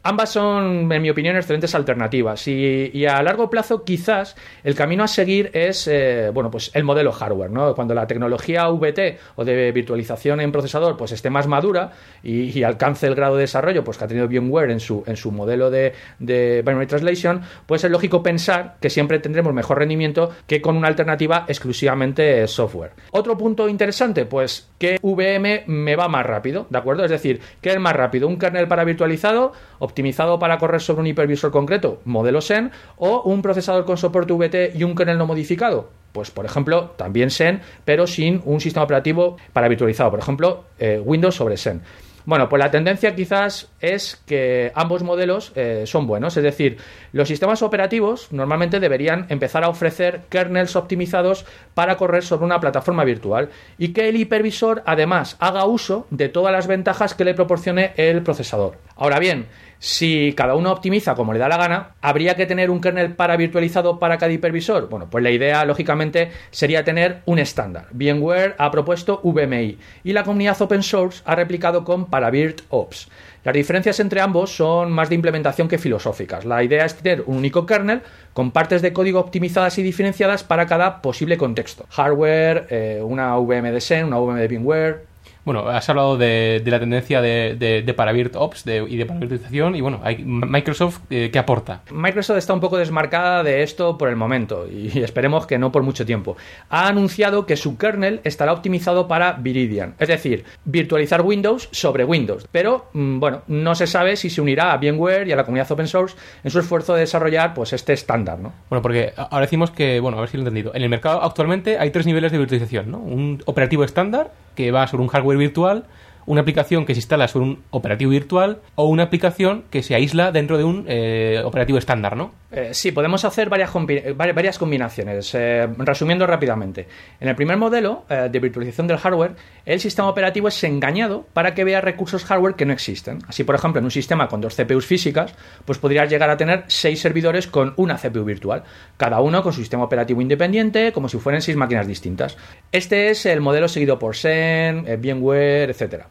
[0.03, 5.03] Ambas son, en mi opinión, excelentes alternativas y, y, a largo plazo quizás el camino
[5.03, 7.75] a seguir es, eh, bueno, pues el modelo hardware, ¿no?
[7.75, 11.91] Cuando la tecnología VT o de virtualización en procesador pues esté más madura
[12.23, 15.31] y, alcance el grado de desarrollo pues que ha tenido VMware en su, en su
[15.31, 20.61] modelo de, de binary translation, pues es lógico pensar que siempre tendremos mejor rendimiento que
[20.61, 22.91] con una alternativa exclusivamente software.
[23.11, 27.03] Otro punto interesante, pues que VM me va más rápido, ¿de acuerdo?
[27.05, 28.27] Es decir, ¿qué es más rápido?
[28.27, 29.53] ¿Un kernel para virtualizado?
[29.81, 34.75] Optimizado para correr sobre un hipervisor concreto, modelo Xen, o un procesador con soporte VT
[34.75, 35.89] y un kernel no modificado.
[36.11, 40.11] Pues, por ejemplo, también Xen, pero sin un sistema operativo para virtualizado.
[40.11, 41.81] Por ejemplo, eh, Windows sobre Xen.
[42.25, 46.77] Bueno, pues la tendencia quizás es que ambos modelos eh, son buenos, es decir,
[47.13, 53.03] los sistemas operativos normalmente deberían empezar a ofrecer kernels optimizados para correr sobre una plataforma
[53.03, 57.93] virtual y que el hipervisor además haga uso de todas las ventajas que le proporcione
[57.97, 58.77] el procesador.
[58.95, 59.47] Ahora bien,
[59.83, 63.35] si cada uno optimiza como le da la gana, ¿habría que tener un kernel para
[63.35, 64.89] virtualizado para cada hipervisor?
[64.89, 67.87] Bueno, pues la idea, lógicamente, sería tener un estándar.
[67.91, 73.09] VMware ha propuesto VMI y la comunidad open source ha replicado con Paravirt Ops.
[73.43, 76.45] Las diferencias entre ambos son más de implementación que filosóficas.
[76.45, 78.03] La idea es tener un único kernel
[78.33, 81.87] con partes de código optimizadas y diferenciadas para cada posible contexto.
[81.89, 85.10] Hardware, eh, una VM de Xen, una VM de VMware,
[85.43, 89.05] bueno, has hablado de, de la tendencia de, de, de Paravirt Ops de, y de
[89.05, 91.81] paravirtualización y bueno, hay, Microsoft, eh, ¿qué aporta?
[91.91, 95.83] Microsoft está un poco desmarcada de esto por el momento y esperemos que no por
[95.83, 96.37] mucho tiempo.
[96.69, 102.47] Ha anunciado que su kernel estará optimizado para Viridian, es decir, virtualizar Windows sobre Windows,
[102.51, 105.71] pero mm, bueno, no se sabe si se unirá a VMware y a la comunidad
[105.71, 108.53] open source en su esfuerzo de desarrollar pues este estándar, ¿no?
[108.69, 110.71] Bueno, porque ahora decimos que, bueno, a ver si lo he entendido.
[110.75, 112.99] En el mercado actualmente hay tres niveles de virtualización, ¿no?
[112.99, 115.85] Un operativo estándar que va sobre un hardware virtual,
[116.25, 120.31] una aplicación que se instala sobre un operativo virtual o una aplicación que se aísla
[120.31, 122.31] dentro de un eh, operativo estándar, ¿no?
[122.51, 125.33] Eh, sí, podemos hacer varias, eh, vari- varias combinaciones.
[125.77, 126.87] Resumiendo rápidamente,
[127.19, 131.63] en el primer modelo de virtualización del hardware, el sistema operativo es engañado para que
[131.63, 133.19] vea recursos hardware que no existen.
[133.27, 135.33] Así, por ejemplo, en un sistema con dos CPUs físicas,
[135.65, 138.63] pues podrías llegar a tener seis servidores con una CPU virtual,
[138.97, 142.37] cada uno con su sistema operativo independiente, como si fueran seis máquinas distintas.
[142.71, 146.07] Este es el modelo seguido por Xen, VMware, etcétera.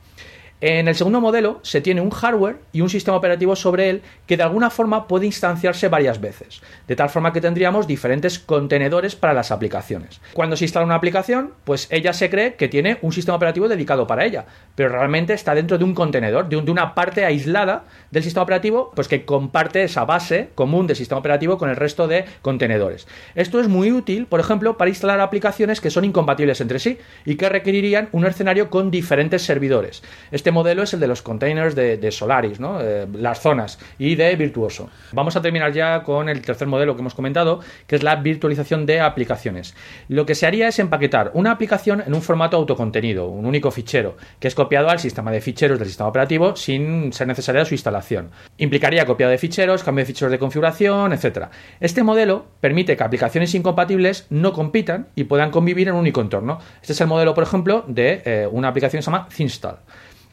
[0.63, 4.37] En el segundo modelo se tiene un hardware y un sistema operativo sobre él que
[4.37, 9.33] de alguna forma puede instanciarse varias veces, de tal forma que tendríamos diferentes contenedores para
[9.33, 10.21] las aplicaciones.
[10.35, 14.07] Cuando se instala una aplicación, pues ella se cree que tiene un sistema operativo dedicado
[14.07, 14.45] para ella,
[14.75, 18.43] pero realmente está dentro de un contenedor, de, un- de una parte aislada del sistema
[18.43, 23.09] operativo, pues que comparte esa base común del sistema operativo con el resto de contenedores.
[23.35, 27.37] Esto es muy útil, por ejemplo, para instalar aplicaciones que son incompatibles entre sí y
[27.37, 30.03] que requerirían un escenario con diferentes servidores.
[30.31, 32.59] Este modelo es el de los containers de, Solaris.
[32.61, 34.91] Eh, las zonas, y de Virtuoso.
[35.13, 38.87] Vamos a terminar ya con el tercer modelo que hemos comentado, que es la virtualización
[38.87, 39.75] de aplicaciones.
[40.09, 44.17] Lo que se haría es empaquetar una aplicación en un formato autocontenido, un único fichero,
[44.39, 48.31] que es copiado al sistema de ficheros del sistema operativo sin ser necesaria su instalación.
[48.59, 51.47] Implicaría copiado de ficheros, cambio de ficheros de configuración, etc.
[51.81, 56.59] Este modelo permite que aplicaciones incompatibles no compitan y puedan convivir en un único entorno.
[56.81, 59.79] Este es el modelo, por ejemplo, de eh, una aplicación que se llama Thinstall.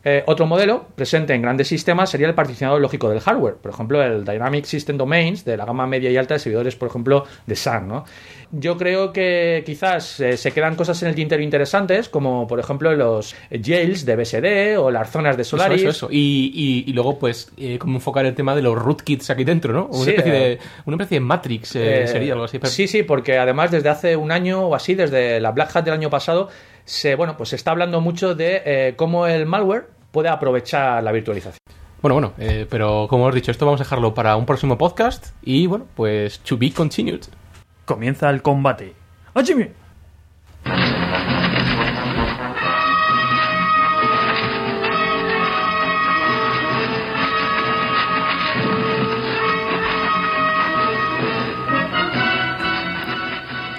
[0.09, 4.01] Eh, otro modelo presente en grandes sistemas sería el particionado lógico del hardware, por ejemplo
[4.01, 7.55] el Dynamic System Domains de la gama media y alta de servidores, por ejemplo, de
[7.57, 7.89] SAN.
[7.89, 8.05] ¿no?
[8.51, 12.95] Yo creo que quizás eh, se quedan cosas en el tintero interesantes, como por ejemplo
[12.95, 15.81] los jails de BSD o las zonas de Solaris.
[15.81, 16.09] Eso, eso, eso.
[16.09, 19.73] Y, y- y luego, pues, eh, cómo enfocar el tema de los rootkits aquí dentro,
[19.73, 19.87] ¿no?
[19.87, 22.59] Una, Sí, especie, eh, de, una especie de Matrix sería algo así.
[22.63, 25.95] Sí, sí, porque además desde hace un año o así, desde la Black Hat del
[25.95, 26.47] año pasado,
[26.85, 31.59] se, bueno, pues se está hablando mucho de cómo el malware puede aprovechar la virtualización.
[32.01, 35.27] Bueno, bueno, eh, pero como hemos dicho, esto vamos a dejarlo para un próximo podcast.
[35.43, 37.21] Y bueno, pues, to be continued.
[37.85, 38.95] Comienza el combate.
[39.35, 39.73] ¡Hajime!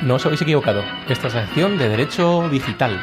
[0.03, 0.85] No os habéis equivocado.
[1.09, 3.01] Esta es la sección de Derecho Digital.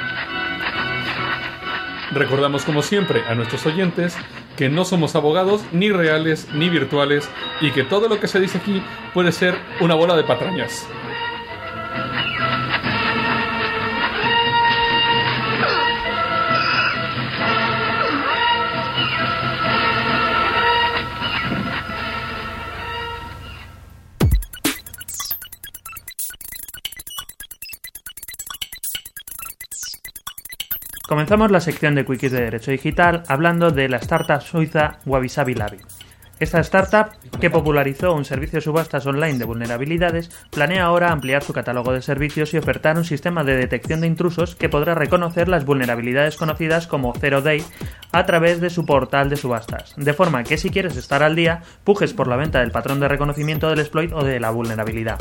[2.11, 4.15] Recordamos como siempre a nuestros oyentes
[4.57, 7.29] que no somos abogados ni reales ni virtuales
[7.61, 8.81] y que todo lo que se dice aquí
[9.13, 10.87] puede ser una bola de patrañas.
[31.07, 35.77] Comenzamos la sección de Quickies de Derecho Digital hablando de la startup suiza Wabi Labi.
[36.39, 41.53] Esta startup, que popularizó un servicio de subastas online de vulnerabilidades, planea ahora ampliar su
[41.53, 45.63] catálogo de servicios y ofertar un sistema de detección de intrusos que podrá reconocer las
[45.63, 47.63] vulnerabilidades conocidas como Zero Day
[48.11, 51.61] a través de su portal de subastas, de forma que si quieres estar al día,
[51.83, 55.19] pujes por la venta del patrón de reconocimiento del exploit o de la vulnerabilidad.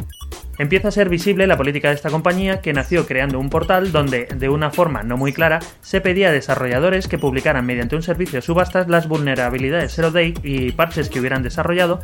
[0.59, 4.27] Empieza a ser visible la política de esta compañía que nació creando un portal donde,
[4.27, 8.39] de una forma no muy clara, se pedía a desarrolladores que publicaran mediante un servicio
[8.39, 12.01] de subastas las vulnerabilidades Zero Day y parches que hubieran desarrollado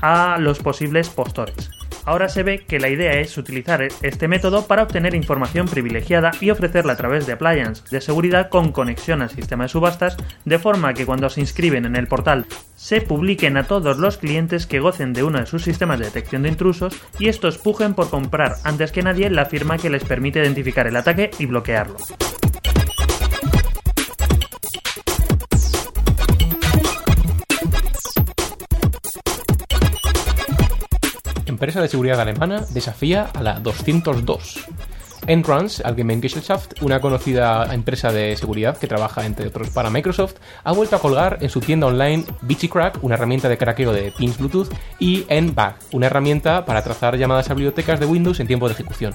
[0.00, 1.70] a los posibles postores.
[2.04, 6.50] Ahora se ve que la idea es utilizar este método para obtener información privilegiada y
[6.50, 10.94] ofrecerla a través de appliance de seguridad con conexión al sistema de subastas, de forma
[10.94, 15.12] que cuando se inscriben en el portal se publiquen a todos los clientes que gocen
[15.12, 18.90] de uno de sus sistemas de detección de intrusos y estos pujen por comprar antes
[18.90, 21.96] que nadie la firma que les permite identificar el ataque y bloquearlo.
[31.62, 34.66] Empresa de seguridad alemana desafía a la 202.
[35.28, 40.34] Entrance Allgemeingesellschaft, una conocida empresa de seguridad que trabaja entre otros para Microsoft,
[40.64, 44.38] ha vuelto a colgar en su tienda online BitchyCrack, una herramienta de craqueo de pins
[44.38, 48.74] Bluetooth, y NBAG, una herramienta para trazar llamadas a bibliotecas de Windows en tiempo de
[48.74, 49.14] ejecución.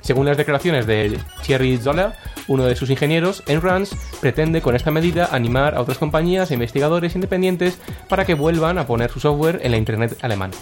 [0.00, 1.16] Según las declaraciones de
[1.46, 2.10] Thierry Zoller,
[2.48, 7.14] uno de sus ingenieros, Entrance pretende con esta medida animar a otras compañías e investigadores
[7.14, 10.54] independientes para que vuelvan a poner su software en la Internet alemana.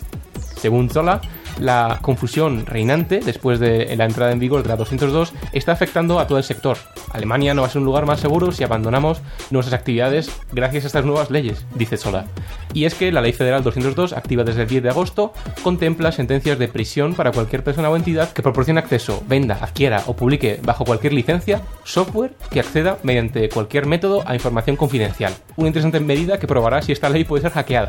[0.66, 1.20] Según Zola,
[1.60, 6.26] La confusión reinante después de la entrada en vigor de la 202 está afectando a
[6.26, 6.76] todo el sector.
[7.12, 10.86] Alemania no va a ser un lugar más seguro si abandonamos nuestras actividades gracias a
[10.88, 12.26] estas nuevas leyes, dice Solar.
[12.74, 16.58] Y es que la Ley Federal 202, activa desde el 10 de agosto, contempla sentencias
[16.58, 20.84] de prisión para cualquier persona o entidad que proporcione acceso, venda, adquiera o publique bajo
[20.84, 25.32] cualquier licencia software que acceda mediante cualquier método a información confidencial.
[25.54, 27.88] Una interesante medida que probará si esta ley puede ser hackeada.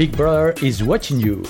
[0.00, 1.42] Big Brother is watching you.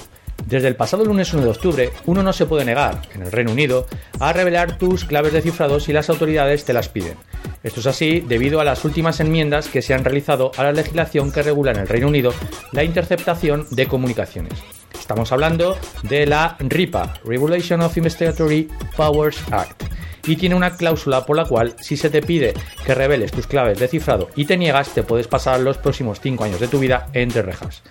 [0.45, 3.53] Desde el pasado lunes 1 de octubre, uno no se puede negar, en el Reino
[3.53, 3.87] Unido,
[4.19, 7.15] a revelar tus claves de cifrado si las autoridades te las piden.
[7.63, 11.31] Esto es así debido a las últimas enmiendas que se han realizado a la legislación
[11.31, 12.35] que regula en el Reino Unido
[12.73, 14.55] la interceptación de comunicaciones.
[14.99, 19.85] Estamos hablando de la RIPA, Regulation of Investigatory Powers Act,
[20.27, 22.55] y tiene una cláusula por la cual si se te pide
[22.85, 26.45] que reveles tus claves de cifrado y te niegas, te puedes pasar los próximos 5
[26.45, 27.83] años de tu vida entre rejas.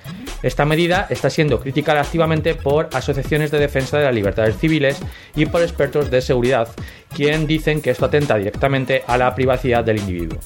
[0.44, 4.98] Esta medida está siendo criticada activamente por asociaciones de defensa de las libertades civiles
[5.36, 6.70] y por expertos de seguridad,
[7.16, 10.40] quien dicen que esto atenta directamente a la privacidad del individuo.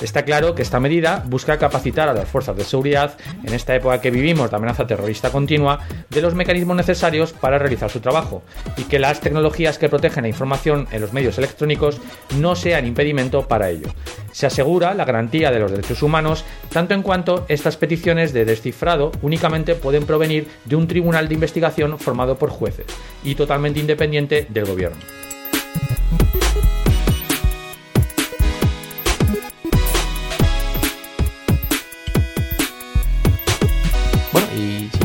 [0.00, 4.00] Está claro que esta medida busca capacitar a las fuerzas de seguridad, en esta época
[4.00, 8.42] que vivimos de amenaza terrorista continua, de los mecanismos necesarios para realizar su trabajo,
[8.76, 12.00] y que las tecnologías que protegen la información en los medios electrónicos
[12.36, 13.88] no sean impedimento para ello.
[14.30, 19.10] Se asegura la garantía de los derechos humanos, tanto en cuanto estas peticiones de descifrado
[19.20, 22.86] únicamente pueden provenir de un tribunal de investigación formado por jueces
[23.24, 24.98] y totalmente independiente del gobierno.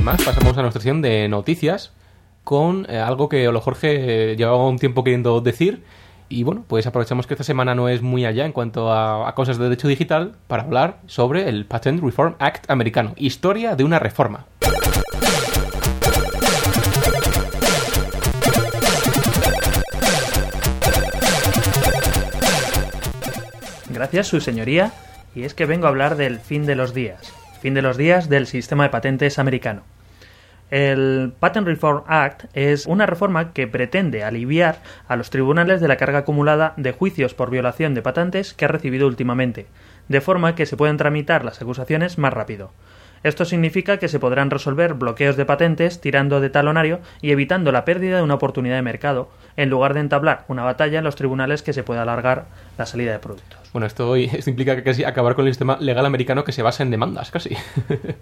[0.04, 1.94] Pasamos a nuestra sección de noticias
[2.44, 5.84] con eh, algo que Olo Jorge eh, llevaba un tiempo queriendo decir.
[6.28, 9.36] Y bueno, pues aprovechamos que esta semana no es muy allá en cuanto a, a
[9.36, 13.14] cosas de derecho digital para hablar sobre el Patent Reform Act americano.
[13.16, 14.46] Historia de una reforma.
[23.90, 24.92] Gracias, su señoría.
[25.34, 27.34] Y es que vengo a hablar del fin de los días.
[27.62, 29.93] Fin de los días del sistema de patentes americano.
[30.72, 35.98] El Patent Reform Act es una reforma que pretende aliviar a los tribunales de la
[35.98, 39.68] carga acumulada de juicios por violación de patentes que ha recibido últimamente,
[40.08, 42.72] de forma que se puedan tramitar las acusaciones más rápido.
[43.24, 47.86] Esto significa que se podrán resolver bloqueos de patentes tirando de talonario y evitando la
[47.86, 51.64] pérdida de una oportunidad de mercado, en lugar de entablar una batalla en los tribunales
[51.64, 52.48] que se pueda alargar
[52.78, 53.60] la salida de productos.
[53.72, 56.84] Bueno, esto, esto implica que casi acabar con el sistema legal americano que se basa
[56.84, 57.56] en demandas, casi.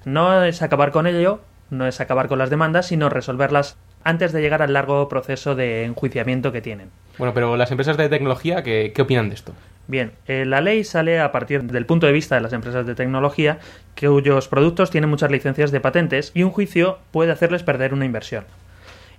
[0.05, 4.41] No es acabar con ello, no es acabar con las demandas, sino resolverlas antes de
[4.41, 6.89] llegar al largo proceso de enjuiciamiento que tienen.
[7.17, 9.53] bueno, pero las empresas de tecnología, ¿qué, qué opinan de esto?
[9.87, 12.95] Bien, eh, la ley sale a partir del punto de vista de las empresas de
[12.95, 13.59] tecnología
[13.99, 18.45] cuyos productos tienen muchas licencias de patentes y un juicio puede hacerles perder una inversión.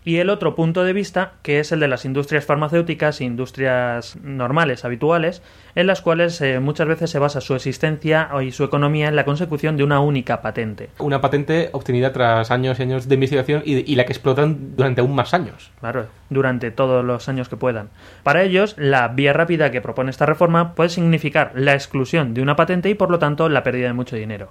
[0.05, 4.17] Y el otro punto de vista, que es el de las industrias farmacéuticas e industrias
[4.17, 5.43] normales, habituales,
[5.77, 9.25] en las cuales eh, muchas veces se basa su existencia y su economía en la
[9.25, 10.91] consecución de una única patente.
[10.99, 15.03] Una patente obtenida tras años y años de investigación y, y la que explotan durante
[15.03, 15.71] aún más años.
[15.79, 17.91] Claro, durante todos los años que puedan.
[18.25, 22.57] Para ellos, la vía rápida que propone esta reforma puede significar la exclusión de una
[22.57, 24.51] patente y por lo tanto la pérdida de mucho dinero.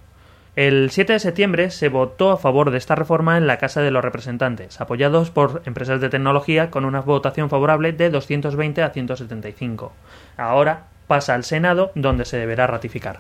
[0.58, 3.90] El 7 de septiembre se votó a favor de esta reforma en la Casa de
[3.90, 9.94] los Representantes, apoyados por empresas de tecnología con una votación favorable de 220 a 175.
[10.36, 13.20] Ahora pasa al Senado, donde se deberá ratificar.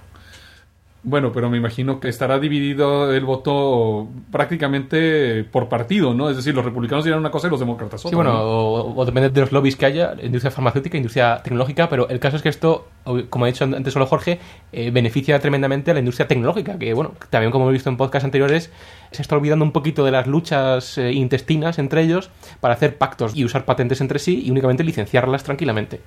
[1.03, 6.29] Bueno, pero me imagino que estará dividido el voto prácticamente por partido, ¿no?
[6.29, 8.09] Es decir, los republicanos dirán una cosa y los demócratas otra.
[8.11, 8.41] Sí, bueno, ¿no?
[8.43, 12.35] o, o depende de los lobbies que haya, industria farmacéutica, industria tecnológica, pero el caso
[12.35, 12.87] es que esto,
[13.31, 14.39] como ha dicho antes solo Jorge,
[14.71, 18.25] eh, beneficia tremendamente a la industria tecnológica, que bueno, también como hemos visto en podcasts
[18.25, 18.71] anteriores,
[19.11, 22.29] se está olvidando un poquito de las luchas eh, intestinas entre ellos
[22.59, 26.01] para hacer pactos y usar patentes entre sí y únicamente licenciarlas tranquilamente.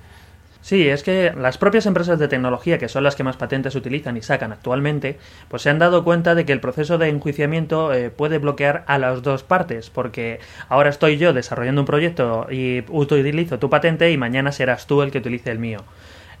[0.65, 4.17] Sí, es que las propias empresas de tecnología, que son las que más patentes utilizan
[4.17, 8.09] y sacan actualmente, pues se han dado cuenta de que el proceso de enjuiciamiento eh,
[8.09, 13.59] puede bloquear a las dos partes, porque ahora estoy yo desarrollando un proyecto y utilizo
[13.59, 15.83] tu patente y mañana serás tú el que utilice el mío.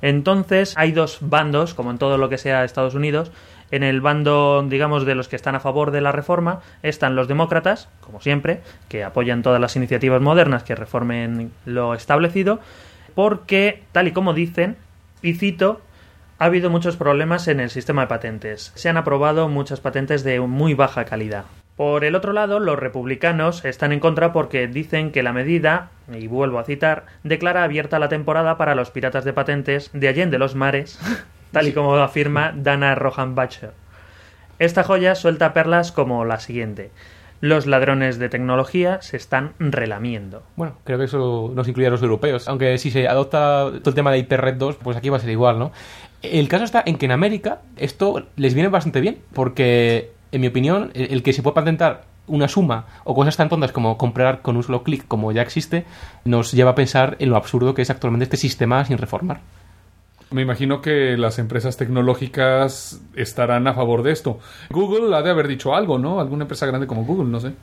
[0.01, 3.31] Entonces hay dos bandos, como en todo lo que sea Estados Unidos.
[3.69, 7.27] En el bando, digamos, de los que están a favor de la reforma están los
[7.27, 12.59] demócratas, como siempre, que apoyan todas las iniciativas modernas que reformen lo establecido,
[13.15, 14.75] porque, tal y como dicen,
[15.21, 15.81] y cito,
[16.37, 18.71] ha habido muchos problemas en el sistema de patentes.
[18.75, 21.45] Se han aprobado muchas patentes de muy baja calidad.
[21.77, 26.27] Por el otro lado, los republicanos están en contra porque dicen que la medida, y
[26.27, 30.55] vuelvo a citar, declara abierta la temporada para los piratas de patentes de Allende los
[30.55, 30.99] mares
[31.51, 33.71] tal y como afirma Dana Rohan Butcher.
[34.59, 36.91] Esta joya suelta perlas como la siguiente.
[37.41, 40.43] Los ladrones de tecnología se están relamiendo.
[40.55, 42.47] Bueno, creo que eso nos incluye a los europeos.
[42.47, 45.29] Aunque si se adopta todo el tema de Hyperred 2, pues aquí va a ser
[45.29, 45.71] igual, ¿no?
[46.21, 50.47] El caso está en que en América esto les viene bastante bien, porque, en mi
[50.47, 54.55] opinión, el que se pueda patentar una suma o cosas tan tontas como comprar con
[54.55, 55.85] un solo clic, como ya existe,
[56.23, 59.41] nos lleva a pensar en lo absurdo que es actualmente este sistema sin reformar.
[60.35, 64.37] Me imagino que las empresas tecnológicas estarán a favor de esto.
[64.69, 66.19] Google ha de haber dicho algo, ¿no?
[66.19, 67.53] Alguna empresa grande como Google, no sé.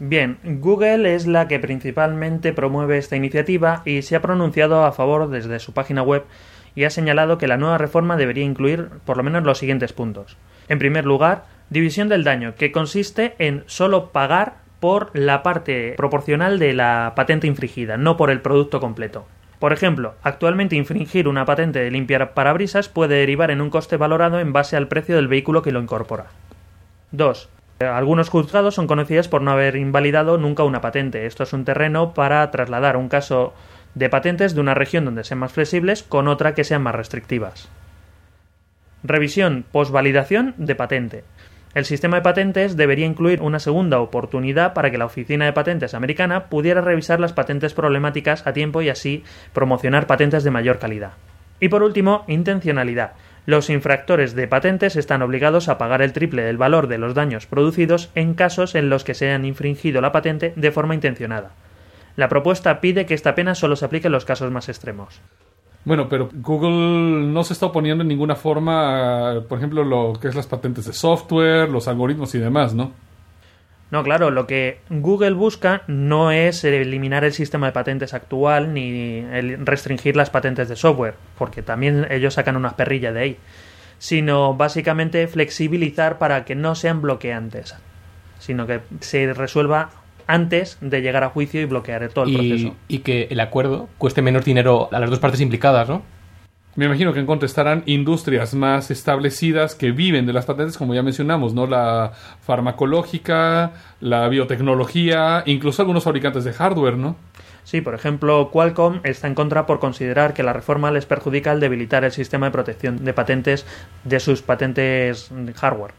[0.00, 5.30] Bien, Google es la que principalmente promueve esta iniciativa y se ha pronunciado a favor
[5.30, 6.24] desde su página web
[6.74, 10.36] y ha señalado que la nueva reforma debería incluir por lo menos los siguientes puntos.
[10.68, 16.58] En primer lugar, división del daño, que consiste en solo pagar por la parte proporcional
[16.58, 19.24] de la patente infringida, no por el producto completo.
[19.62, 24.40] Por ejemplo, actualmente infringir una patente de limpiar parabrisas puede derivar en un coste valorado
[24.40, 26.26] en base al precio del vehículo que lo incorpora.
[27.12, 27.48] 2.
[27.78, 31.26] Algunos juzgados son conocidos por no haber invalidado nunca una patente.
[31.26, 33.54] Esto es un terreno para trasladar un caso
[33.94, 37.68] de patentes de una región donde sean más flexibles con otra que sean más restrictivas.
[39.04, 41.24] Revisión postvalidación de patente.
[41.74, 45.94] El sistema de patentes debería incluir una segunda oportunidad para que la Oficina de Patentes
[45.94, 51.12] americana pudiera revisar las patentes problemáticas a tiempo y así promocionar patentes de mayor calidad.
[51.60, 53.12] Y por último, intencionalidad.
[53.46, 57.46] Los infractores de patentes están obligados a pagar el triple del valor de los daños
[57.46, 61.52] producidos en casos en los que se hayan infringido la patente de forma intencionada.
[62.16, 65.22] La propuesta pide que esta pena solo se aplique en los casos más extremos.
[65.84, 70.34] Bueno, pero Google no se está oponiendo en ninguna forma, por ejemplo, lo que es
[70.34, 72.92] las patentes de software, los algoritmos y demás, ¿no?
[73.90, 79.22] No, claro, lo que Google busca no es eliminar el sistema de patentes actual ni
[79.64, 83.36] restringir las patentes de software, porque también ellos sacan unas perrillas de ahí,
[83.98, 87.74] sino básicamente flexibilizar para que no sean bloqueantes,
[88.38, 89.90] sino que se resuelva
[90.32, 92.76] antes de llegar a juicio y bloquear todo el y, proceso.
[92.88, 96.02] y que el acuerdo cueste menos dinero a las dos partes implicadas, ¿no?
[96.74, 100.94] Me imagino que en contra estarán industrias más establecidas que viven de las patentes, como
[100.94, 101.66] ya mencionamos, ¿no?
[101.66, 107.16] La farmacológica, la biotecnología, incluso algunos fabricantes de hardware, ¿no?
[107.64, 111.60] Sí, por ejemplo, Qualcomm está en contra por considerar que la reforma les perjudica al
[111.60, 113.66] debilitar el sistema de protección de patentes
[114.04, 115.92] de sus patentes hardware.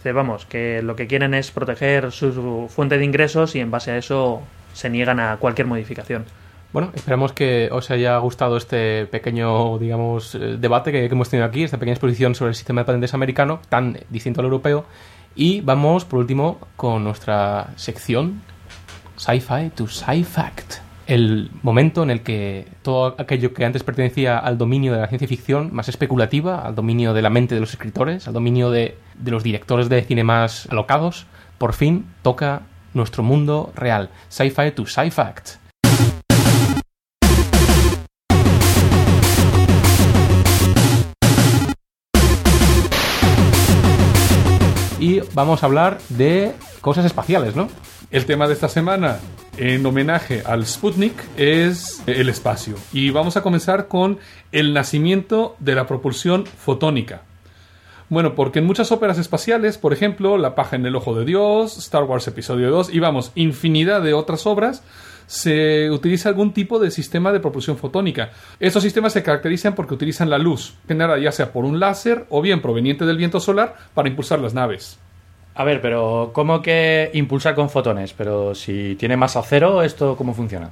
[0.00, 3.90] Dice, vamos, que lo que quieren es proteger su fuente de ingresos y en base
[3.90, 4.40] a eso
[4.72, 6.24] se niegan a cualquier modificación.
[6.72, 11.46] Bueno, esperamos que os haya gustado este pequeño, digamos, eh, debate que, que hemos tenido
[11.46, 14.86] aquí, esta pequeña exposición sobre el sistema de patentes americano, tan distinto al europeo.
[15.34, 18.40] Y vamos, por último, con nuestra sección
[19.18, 20.89] Sci-Fi to Sci-Fact.
[21.10, 25.26] El momento en el que todo aquello que antes pertenecía al dominio de la ciencia
[25.26, 29.30] ficción más especulativa, al dominio de la mente de los escritores, al dominio de, de
[29.32, 31.26] los directores de cine más alocados,
[31.58, 32.62] por fin toca
[32.94, 34.10] nuestro mundo real.
[34.28, 35.58] Sci-Fi to Sci-Fact.
[45.00, 47.68] Y vamos a hablar de cosas espaciales, ¿no?
[48.12, 49.18] El tema de esta semana,
[49.60, 52.76] en homenaje al Sputnik, es el espacio.
[52.94, 54.18] Y vamos a comenzar con
[54.52, 57.24] el nacimiento de la propulsión fotónica.
[58.08, 61.76] Bueno, porque en muchas óperas espaciales, por ejemplo, La paja en el ojo de Dios,
[61.76, 64.82] Star Wars Episodio 2 y vamos, infinidad de otras obras,
[65.26, 68.30] se utiliza algún tipo de sistema de propulsión fotónica.
[68.60, 72.40] Estos sistemas se caracterizan porque utilizan la luz, generada ya sea por un láser o
[72.40, 74.98] bien proveniente del viento solar para impulsar las naves.
[75.54, 78.12] A ver, pero ¿cómo que impulsar con fotones?
[78.12, 80.70] Pero si tiene masa cero, ¿esto cómo funciona?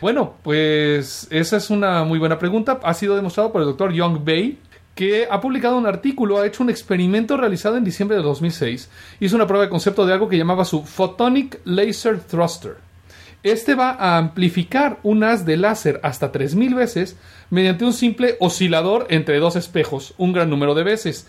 [0.00, 2.80] Bueno, pues esa es una muy buena pregunta.
[2.82, 4.58] Ha sido demostrado por el doctor Young Bay,
[4.94, 8.90] que ha publicado un artículo, ha hecho un experimento realizado en diciembre de 2006.
[9.20, 12.76] Hizo una prueba de concepto de algo que llamaba su Photonic Laser Thruster.
[13.42, 17.18] Este va a amplificar un haz de láser hasta 3000 veces
[17.50, 21.26] mediante un simple oscilador entre dos espejos, un gran número de veces.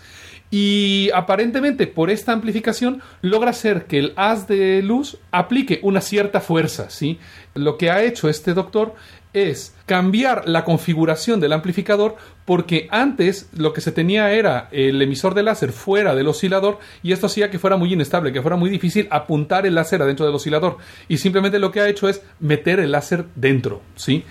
[0.50, 6.40] Y aparentemente por esta amplificación logra hacer que el haz de luz aplique una cierta
[6.40, 7.18] fuerza, ¿sí?
[7.54, 8.94] Lo que ha hecho este doctor
[9.32, 12.16] es cambiar la configuración del amplificador
[12.46, 17.12] porque antes lo que se tenía era el emisor de láser fuera del oscilador y
[17.12, 20.34] esto hacía que fuera muy inestable, que fuera muy difícil apuntar el láser adentro del
[20.34, 24.24] oscilador y simplemente lo que ha hecho es meter el láser dentro, ¿sí?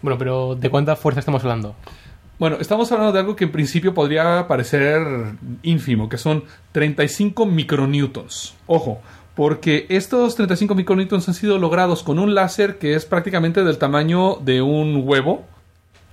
[0.00, 1.76] Bueno, pero ¿de cuánta fuerza estamos hablando?
[2.40, 5.02] Bueno, estamos hablando de algo que en principio podría parecer
[5.62, 8.56] ínfimo, que son 35 micronewtons.
[8.66, 9.00] Ojo,
[9.36, 14.36] porque estos 35 micronewtons han sido logrados con un láser que es prácticamente del tamaño
[14.36, 15.44] de un huevo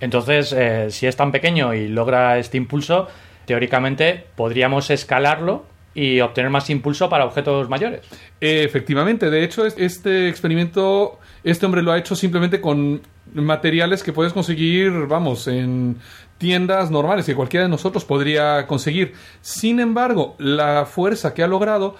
[0.00, 3.08] Entonces, eh, si es tan pequeño y logra este impulso,
[3.46, 8.02] teóricamente podríamos escalarlo y obtener más impulso para objetos mayores.
[8.40, 13.00] Efectivamente, de hecho, es- este experimento, este hombre lo ha hecho simplemente con
[13.34, 15.96] materiales que puedes conseguir, vamos, en
[16.38, 19.14] tiendas normales que cualquiera de nosotros podría conseguir.
[19.40, 21.96] Sin embargo, la fuerza que ha logrado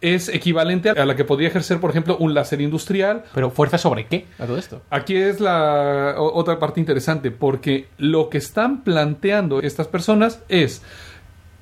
[0.00, 4.06] es equivalente a la que podría ejercer, por ejemplo, un láser industrial Pero fuerza sobre
[4.06, 4.82] qué a todo esto.
[4.90, 10.82] Aquí es la otra parte interesante, porque lo que están planteando estas personas es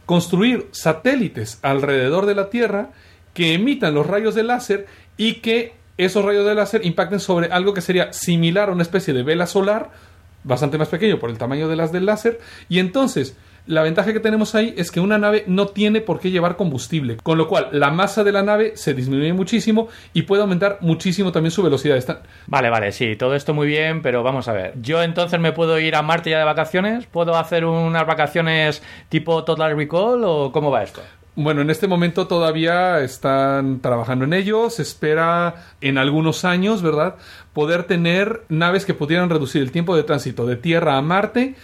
[0.06, 2.90] construir satélites alrededor de la Tierra
[3.32, 4.86] que emitan los rayos de láser
[5.16, 9.14] y que esos rayos de láser impacten sobre algo que sería similar a una especie
[9.14, 9.90] de vela solar,
[10.44, 13.36] bastante más pequeño por el tamaño de las del láser, y entonces
[13.66, 17.18] la ventaja que tenemos ahí es que una nave no tiene por qué llevar combustible,
[17.22, 21.30] con lo cual la masa de la nave se disminuye muchísimo y puede aumentar muchísimo
[21.30, 22.22] también su velocidad.
[22.48, 24.72] Vale, vale, sí, todo esto muy bien, pero vamos a ver.
[24.82, 27.06] ¿Yo entonces me puedo ir a Marte ya de vacaciones?
[27.06, 31.02] ¿Puedo hacer unas vacaciones tipo Total Recall o cómo va esto?
[31.34, 34.68] Bueno, en este momento todavía están trabajando en ello.
[34.68, 37.14] Se espera en algunos años, ¿verdad?
[37.54, 41.54] Poder tener naves que pudieran reducir el tiempo de tránsito de Tierra a Marte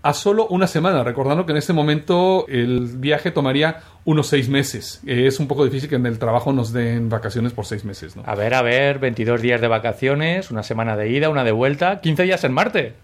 [0.00, 1.04] a solo una semana.
[1.04, 5.02] Recordando que en este momento el viaje tomaría unos seis meses.
[5.06, 8.16] Eh, Es un poco difícil que en el trabajo nos den vacaciones por seis meses,
[8.16, 8.22] ¿no?
[8.24, 12.00] A ver, a ver, 22 días de vacaciones, una semana de ida, una de vuelta,
[12.00, 12.94] 15 días en Marte.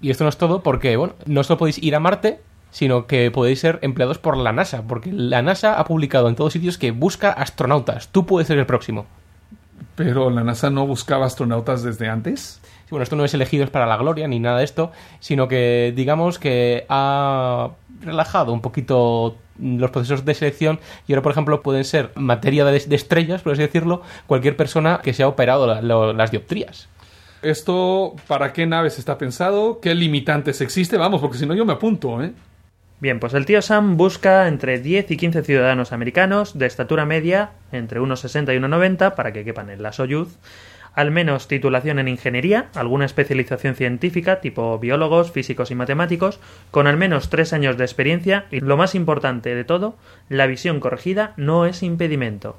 [0.00, 2.40] Y esto no es todo porque, bueno, no solo podéis ir a Marte,
[2.70, 6.52] sino que podéis ser empleados por la NASA, porque la NASA ha publicado en todos
[6.52, 8.08] sitios que busca astronautas.
[8.08, 9.06] Tú puedes ser el próximo.
[9.96, 12.60] Pero la NASA no buscaba astronautas desde antes.
[12.62, 15.92] Sí, bueno, esto no es elegidos para la gloria ni nada de esto, sino que
[15.94, 17.70] digamos que ha
[18.02, 22.76] relajado un poquito los procesos de selección y ahora, por ejemplo, pueden ser materia de,
[22.76, 25.82] estrellas, por así decirlo, cualquier persona que se ha operado la-
[26.14, 26.88] las dioptrías.
[27.42, 29.80] ¿Esto para qué naves está pensado?
[29.80, 30.96] ¿Qué limitantes existe?
[30.96, 32.32] Vamos, porque si no yo me apunto, ¿eh?
[33.00, 37.52] Bien, pues el tío Sam busca entre 10 y 15 ciudadanos americanos de estatura media,
[37.72, 40.36] entre 1,60 y 1,90, para que quepan en la Soyuz,
[40.92, 46.40] al menos titulación en ingeniería, alguna especialización científica, tipo biólogos, físicos y matemáticos,
[46.70, 49.96] con al menos 3 años de experiencia y, lo más importante de todo,
[50.28, 52.58] la visión corregida no es impedimento.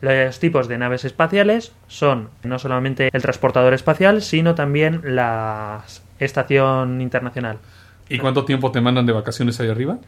[0.00, 5.82] Los tipos de naves espaciales son no solamente el transportador espacial, sino también la
[6.20, 7.58] Estación Internacional.
[8.08, 9.98] ¿Y cuánto tiempo te mandan de vacaciones ahí arriba?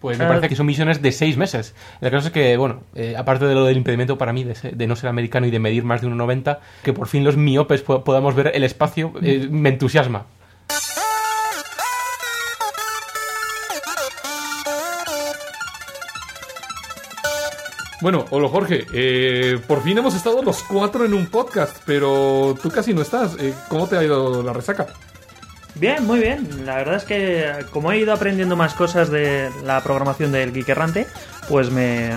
[0.00, 0.28] Pues me Ah.
[0.28, 1.74] parece que son misiones de seis meses.
[2.00, 4.94] El caso es que, bueno, eh, aparte de lo del impedimento para mí de, no
[4.94, 8.34] ser americano y de medir más de 1,90, que por fin los miopes po- podamos
[8.36, 10.26] ver el espacio, eh, me entusiasma.
[18.00, 22.70] Bueno, hola Jorge, eh, por fin hemos estado los cuatro en un podcast, pero tú
[22.70, 23.36] casi no estás.
[23.40, 24.86] Eh, ¿Cómo te ha ido la resaca?
[25.80, 26.66] Bien, muy bien.
[26.66, 30.68] La verdad es que como he ido aprendiendo más cosas de la programación del Geek
[30.70, 31.06] Errante,
[31.48, 32.10] pues me,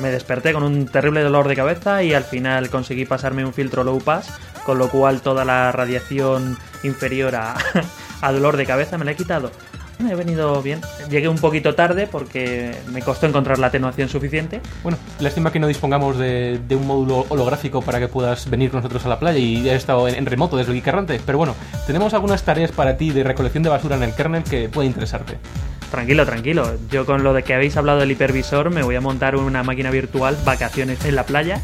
[0.00, 3.82] me desperté con un terrible dolor de cabeza y al final conseguí pasarme un filtro
[3.82, 4.30] low pass,
[4.64, 7.56] con lo cual toda la radiación inferior a,
[8.20, 9.50] a dolor de cabeza me la he quitado.
[9.98, 10.80] Me he venido bien.
[11.10, 14.60] Llegué un poquito tarde porque me costó encontrar la atenuación suficiente.
[14.82, 18.78] Bueno, lástima que no dispongamos de, de un módulo holográfico para que puedas venir con
[18.78, 21.20] nosotros a la playa y he estado en, en remoto desde el Geek Errante.
[21.26, 24.68] Pero bueno, tenemos algunas tareas para ti de recolección de basura en el kernel que
[24.68, 25.38] puede interesarte.
[25.90, 26.74] Tranquilo, tranquilo.
[26.90, 29.90] Yo con lo de que habéis hablado del hipervisor me voy a montar una máquina
[29.90, 31.60] virtual, vacaciones en la playa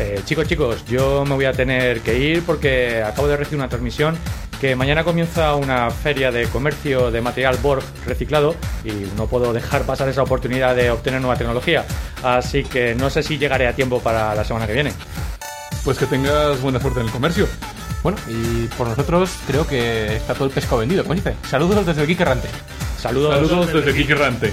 [0.00, 3.68] Eh, chicos, chicos, yo me voy a tener que ir porque acabo de recibir una
[3.68, 4.16] transmisión
[4.60, 8.54] que mañana comienza una feria de comercio de material Borg reciclado
[8.84, 11.84] y no puedo dejar pasar esa oportunidad de obtener nueva tecnología.
[12.22, 14.92] Así que no sé si llegaré a tiempo para la semana que viene.
[15.84, 17.46] Pues que tengas buena suerte en el comercio.
[18.02, 21.34] Bueno, y por nosotros creo que está todo el pescado vendido, como dice.
[21.48, 22.48] Saludos desde el Geek Errante.
[22.98, 23.34] Saludos.
[23.34, 24.52] Saludos desde Kike Errante.